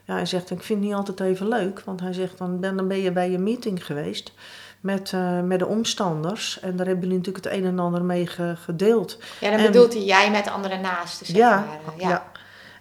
[0.03, 1.81] Ja, hij zegt, ik vind het niet altijd even leuk.
[1.85, 4.33] Want hij zegt, dan ben, dan ben je bij je meeting geweest
[4.79, 6.59] met, eh, met de omstanders.
[6.59, 9.17] En daar hebben jullie natuurlijk het een en ander mee ge- gedeeld.
[9.39, 11.93] ja dan En- bedoelt hij jij met andere naasten, zeg Ja, maar.
[11.97, 12.23] eh, ja.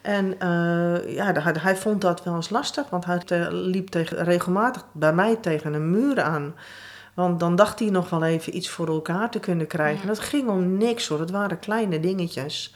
[0.02, 4.24] En eh, ja, hij, hij vond dat wel eens lastig, want hij te- liep tegen,
[4.24, 6.54] regelmatig bij mij tegen een muur aan.
[7.16, 10.00] Want dan dacht hij nog wel even iets voor elkaar te kunnen krijgen.
[10.00, 10.06] Ja.
[10.06, 12.74] Dat ging om niks hoor, het waren kleine dingetjes.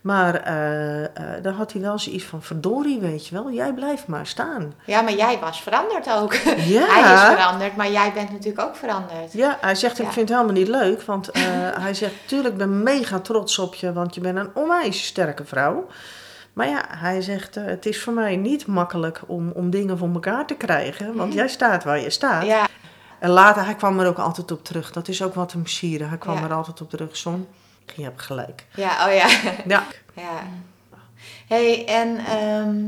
[0.00, 4.06] Maar eh, eh, daar had hij wel zoiets van, verdorie weet je wel, jij blijft
[4.06, 4.72] maar staan.
[4.86, 6.34] Ja, maar jij was veranderd ook.
[6.34, 6.86] Ja.
[6.94, 9.32] Hij is veranderd, maar jij bent natuurlijk ook veranderd.
[9.32, 10.10] Ja, hij zegt, ik Ja.
[10.12, 11.02] vind het helemaal niet leuk.
[11.02, 11.42] Want eh,
[11.84, 15.44] hij zegt, tuurlijk, ik ben mega trots op je, want je bent een onwijs sterke
[15.44, 15.86] vrouw.
[16.52, 20.46] Maar ja, hij zegt, het is voor mij niet makkelijk om, om dingen voor elkaar
[20.46, 21.14] te krijgen.
[21.16, 22.44] Want jij staat waar je staat.
[22.46, 22.66] Ja,
[23.20, 24.92] En later, hij kwam er ook altijd op terug.
[24.92, 26.04] Dat is ook wat hem sierde.
[26.04, 26.42] Hij kwam Ja.
[26.44, 27.16] er altijd op terug.
[27.16, 27.48] Son,
[27.96, 28.66] je hebt gelijk.
[28.74, 29.28] ja, oh ja.
[29.66, 30.42] Ja, Ja.
[31.48, 32.80] hey, en ehm,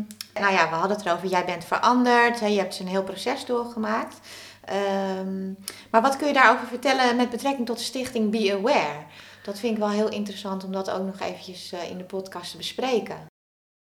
[0.43, 1.28] nou ja, we hadden het erover.
[1.28, 2.41] Jij bent veranderd.
[2.41, 4.20] Hè, je hebt een heel proces doorgemaakt.
[4.64, 5.53] Ehm,
[5.91, 9.05] maar wat kun je daarover vertellen met betrekking tot de stichting Be Aware?
[9.43, 12.51] Dat vind ik wel heel interessant om dat ook nog eventjes eh, in de podcast
[12.51, 13.16] te bespreken.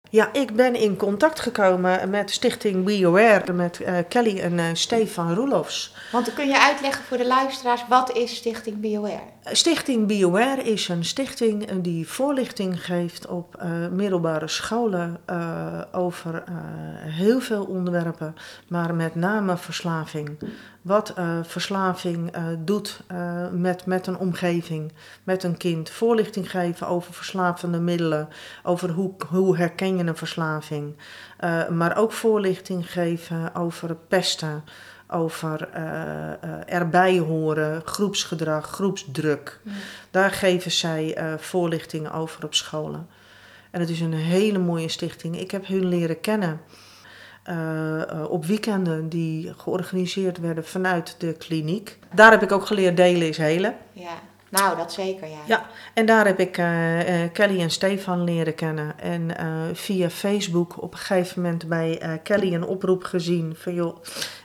[0.09, 4.65] Ja, ik ben in contact gekomen met Stichting Be Aware, met eh, Kelly en eh,
[4.73, 5.93] Stefan Roelofs.
[6.11, 9.21] Want kun je uitleggen voor de luisteraars, wat is Stichting Aware?
[9.43, 15.19] Stichting Be Aware is een stichting die voorlichting geeft op eh, middelbare scholen
[15.91, 16.43] over
[16.99, 18.35] heel veel onderwerpen,
[18.67, 20.37] maar met name verslaving.
[20.87, 25.89] Wat eh, verslaving eh, doet eh, met, met een omgeving, met een kind.
[25.89, 28.29] Voorlichting geven over verslavende middelen,
[28.63, 30.95] over hoe, hoe herken je een verslaving.
[31.69, 34.63] Maar ook voorlichting geven over pesten,
[35.07, 35.69] over
[36.65, 39.59] erbij horen, groepsgedrag, groepsdruk.
[40.11, 43.07] Daar geven zij voorlichting over op scholen.
[43.71, 45.39] En het is een hele mooie stichting.
[45.39, 46.61] Ik heb hun leren kennen
[47.47, 51.99] eh, eh, op weekenden die georganiseerd werden vanuit de kliniek.
[52.13, 53.75] Daar heb ik ook geleerd delen is helen.
[53.91, 54.13] Ja,
[54.49, 55.37] nou dat zeker, ja.
[55.45, 56.67] Ja, en daar heb ik eh,
[57.33, 58.99] Kelly en Stefan leren kennen.
[58.99, 59.31] En
[59.73, 63.97] via Facebook op een gegeven moment bij Kelly een oproep gezien van joh,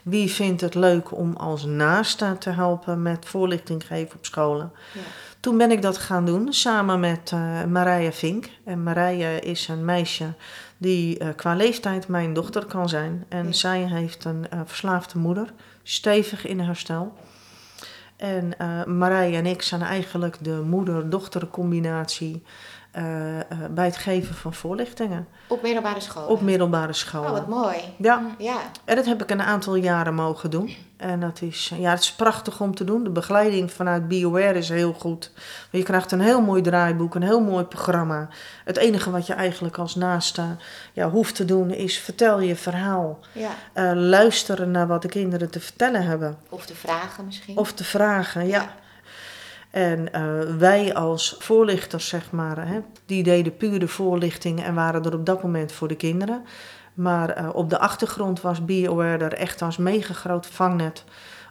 [0.03, 4.71] wie vindt het leuk om als naaste te helpen met voorlichting geven op scholen.
[4.93, 5.01] Ja.
[5.39, 7.31] Toen ben ik dat gaan doen samen met
[7.67, 8.49] Marije Vink.
[8.63, 10.33] En Marije is een meisje
[10.83, 13.25] die eh, qua leeftijd mijn dochter kan zijn.
[13.29, 13.51] En Ja.
[13.51, 15.53] zij heeft een eh, verslaafde moeder,
[15.83, 17.13] stevig in herstel.
[18.15, 22.43] En eh Marije en ik zijn eigenlijk de moeder-dochter combinatie
[23.71, 26.25] bij het geven van voorlichtingen Op middelbare school.
[26.27, 27.31] op middelbare Oh, scholen.
[27.31, 27.77] wat mooi.
[27.97, 30.75] Ja, Ja, en dat heb ik een aantal jaren mogen doen.
[30.97, 33.03] En dat is, ja, het is prachtig om te doen.
[33.03, 35.31] De begeleiding vanuit BioWare is heel goed.
[35.71, 38.27] Je krijgt een heel mooi draaiboek, een heel mooi programma.
[38.65, 40.43] Het enige wat je eigenlijk als naaste
[40.93, 43.19] ja, hoeft te doen is vertel je verhaal.
[43.31, 43.49] ja.
[43.73, 46.37] Eh, luisteren naar wat de kinderen te vertellen hebben.
[46.49, 47.57] Of de vragen misschien.
[47.57, 48.73] Of te vragen, ja.
[49.73, 55.03] En eh, wij als voorlichters, zeg maar, hè, die deden puur de voorlichting en waren
[55.03, 56.43] er op dat moment voor de kinderen.
[56.93, 61.03] Maar eh, op de achtergrond was Be Aware er echt als mega groot vangnet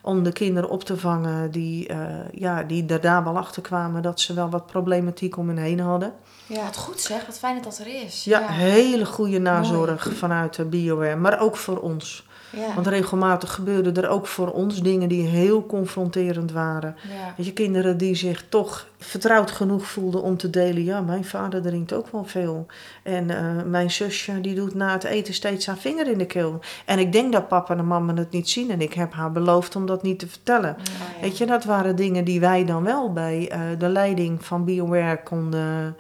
[0.03, 1.99] om de kinderen op te vangen die, eh,
[2.33, 5.81] ja, die er daar wel achter kwamen dat ze wel wat problematiek om hen heen
[5.81, 6.13] hadden.
[6.47, 6.65] Ja.
[6.65, 8.25] Wat goed zeg, wat fijn dat dat er is.
[8.25, 12.25] Ja, hele goede nazorg vanuit de Be Aware, maar ook voor ons.
[12.57, 12.75] Ja.
[12.75, 16.97] Want regelmatig gebeurden er ook voor ons dingen die heel confronterend waren.
[17.03, 17.35] Ja.
[17.37, 20.85] Weet je, kinderen die zich toch vertrouwd genoeg voelden om te delen.
[20.85, 22.67] Ja, mijn vader drinkt ook wel veel.
[23.03, 26.61] En eh, mijn zusje die doet na het eten steeds haar vinger in de keel.
[26.87, 28.71] En ik denk dat papa en mama het niet zien.
[28.71, 30.77] En ik heb haar beloofd om dat niet te vertellen.
[30.79, 31.21] Ja.
[31.21, 35.23] Weet je, dat waren dingen die wij dan wel bij eh, de leiding van BioWare
[35.23, 35.97] konden,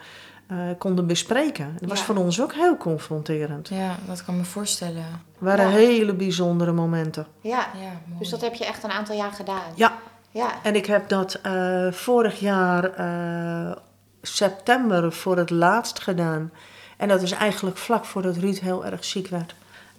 [0.46, 1.76] eh, konden bespreken.
[1.80, 3.68] Dat was voor ons ook heel confronterend.
[3.68, 5.02] Ja, dat kan me voorstellen.
[5.02, 5.76] Het waren Ja.
[5.76, 7.26] hele bijzondere momenten.
[7.40, 7.66] Ja.
[7.80, 8.18] Ja, mooi.
[8.18, 9.72] Dus dat heb je echt een aantal jaar gedaan.
[9.74, 9.92] Ja,
[10.30, 10.50] Ja.
[10.62, 13.72] en ik heb dat eh, vorig jaar eh,
[14.22, 16.50] september voor het laatst gedaan.
[16.96, 19.54] En dat is eigenlijk vlak voordat Ruud heel erg ziek werd.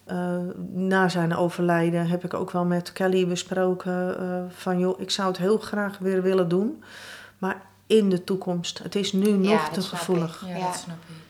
[0.06, 0.38] Eh,
[0.74, 5.28] na zijn overlijden heb ik ook wel met Kelly besproken eh, van joh, ik zou
[5.28, 6.84] het heel graag weer willen doen.
[7.38, 8.80] Maar in de toekomst.
[8.80, 10.44] Het is nu nog te gevoelig.
[10.48, 10.66] Ja, Ja.
[10.66, 11.22] dat snap ik.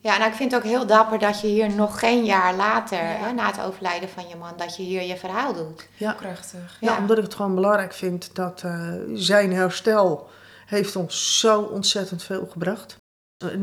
[0.00, 2.98] Ja, nou ik vind het ook heel dapper dat je hier nog geen jaar later,
[2.98, 3.04] Ja.
[3.04, 5.88] hè, na het overlijden van je man, dat je hier je verhaal doet.
[5.96, 6.12] Ja.
[6.12, 6.76] Krachtig.
[6.80, 6.98] Ja, Ja.
[6.98, 10.28] omdat ik het gewoon belangrijk vind dat eh, zijn herstel
[10.66, 12.96] heeft ons zo ontzettend veel gebracht.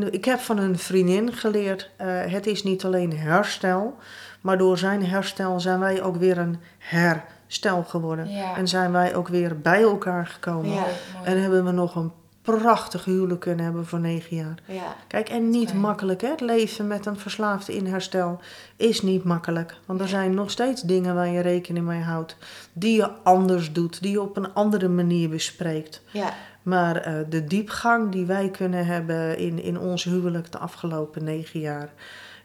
[0.10, 3.98] Ik heb van een vriendin geleerd, eh, het is niet alleen herstel,
[4.42, 8.30] maar door zijn herstel zijn wij ook weer een herstel geworden.
[8.30, 8.56] Ja.
[8.56, 10.72] En zijn wij ook weer bij elkaar gekomen.
[10.72, 10.86] Ja.
[11.24, 12.12] En hebben we nog een
[12.42, 14.56] prachtig huwelijk kunnen hebben voor negen jaar.
[14.66, 14.96] Ja.
[15.08, 15.82] Kijk, en niet Fijn.
[15.82, 16.30] makkelijk, hè?
[16.30, 18.40] Het leven met een verslaafde in herstel
[18.76, 19.76] is niet makkelijk.
[19.86, 22.38] Want er zijn nog steeds dingen waar je rekening mee houdt.
[22.74, 26.02] Die je anders doet, die je op een andere manier bespreekt.
[26.12, 26.34] Ja.
[26.68, 31.60] Maar eh, de diepgang die wij kunnen hebben in, in ons huwelijk de afgelopen negen
[31.60, 31.90] jaar...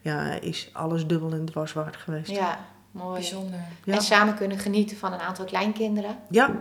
[0.00, 2.30] Ja, is alles dubbel en dwars waard geweest.
[2.30, 2.58] ja,
[2.90, 3.14] mooi.
[3.20, 3.58] Bijzonder.
[3.84, 3.94] Ja.
[3.94, 6.16] En samen kunnen genieten van een aantal kleinkinderen.
[6.30, 6.54] Ja, ja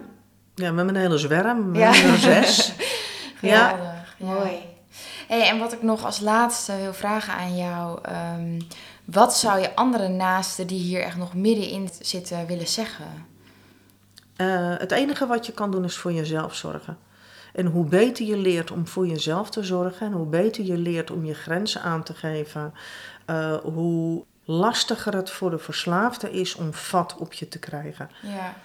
[0.55, 2.15] we hebben een hele zwerm, we Ja.
[2.15, 2.73] zes.
[3.41, 3.75] Ja.
[4.17, 4.51] Mooi.
[5.27, 7.99] Hey, en wat ik nog als laatste wil vragen aan jou.
[8.03, 8.59] ehm,
[9.05, 13.05] wat zou je andere naasten die hier echt nog middenin zitten willen zeggen?
[14.35, 16.97] Eh, het enige wat je kan doen is voor jezelf zorgen.
[17.53, 21.11] En hoe beter je leert om voor jezelf te zorgen en hoe beter je leert
[21.11, 22.73] om je grenzen aan te geven,
[23.25, 28.09] eh, hoe lastiger het voor de verslaafde is om vat op je te krijgen.
[28.21, 28.55] Ja.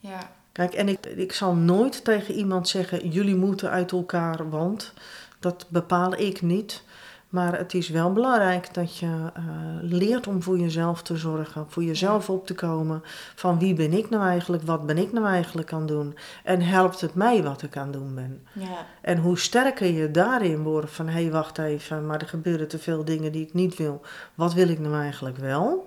[0.00, 0.30] Ja.
[0.52, 4.92] Kijk, en ik, ik zal nooit tegen iemand zeggen: jullie moeten uit elkaar, want
[5.38, 6.82] dat bepaal ik niet.
[7.28, 9.42] Maar het is wel belangrijk dat je eh,
[9.80, 13.02] leert om voor jezelf te zorgen, voor jezelf op te komen.
[13.34, 16.16] Van wie ben ik nou eigenlijk, wat ben ik nou eigenlijk aan het doen?
[16.44, 18.46] En helpt het mij wat ik aan het doen ben?
[18.52, 18.86] Ja.
[19.00, 22.78] En hoe sterker je daarin wordt van hé, hey, wacht even, maar er gebeuren te
[22.78, 24.00] veel dingen die ik niet wil.
[24.34, 25.86] Wat wil ik nou eigenlijk wel?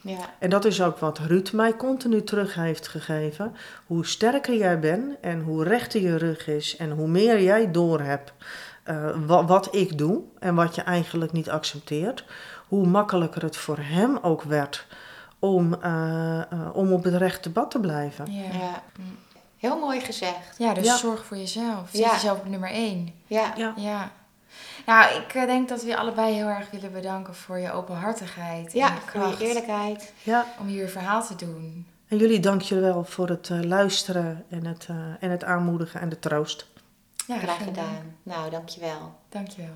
[0.00, 0.18] Ja.
[0.38, 3.54] En dat is ook wat Ruud mij continu terug heeft gegeven.
[3.86, 8.32] Hoe sterker jij bent en hoe rechter je rug is en hoe meer jij doorhebt
[8.82, 12.24] eh wat, wat ik doe en wat je eigenlijk niet accepteert,
[12.68, 14.86] hoe makkelijker het voor hem ook werd
[15.38, 18.32] om, eh, eh, om op het rechte pad te blijven.
[18.32, 18.42] Ja.
[18.58, 18.82] Ja.
[19.58, 20.54] Heel mooi gezegd.
[20.58, 20.96] Ja, dus Ja.
[20.96, 21.88] zorg voor jezelf.
[21.90, 22.12] Zet Ja.
[22.12, 23.14] jezelf op nummer één.
[23.26, 23.52] Ja.
[23.56, 23.72] Ja.
[23.76, 24.10] Ja.
[24.86, 28.88] Nou, ik denk dat we je allebei heel erg willen bedanken voor je openhartigheid Ja,
[28.88, 30.12] en je voor je eerlijkheid.
[30.22, 31.86] Ja, om hier je verhaal te doen.
[32.08, 36.00] en jullie dank je wel voor het eh, luisteren en het, eh, en het aanmoedigen
[36.00, 36.66] en de troost.
[37.34, 37.86] Ja, Graag geen dank.
[37.86, 38.16] gedaan.
[38.22, 39.14] Nou, dankjewel.
[39.28, 39.74] Dankjewel.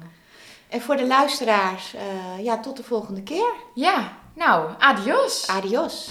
[0.69, 3.55] En voor de luisteraars, eh, ja, tot de volgende keer.
[3.75, 5.47] Ja, nou, adios.
[5.49, 6.11] Adios.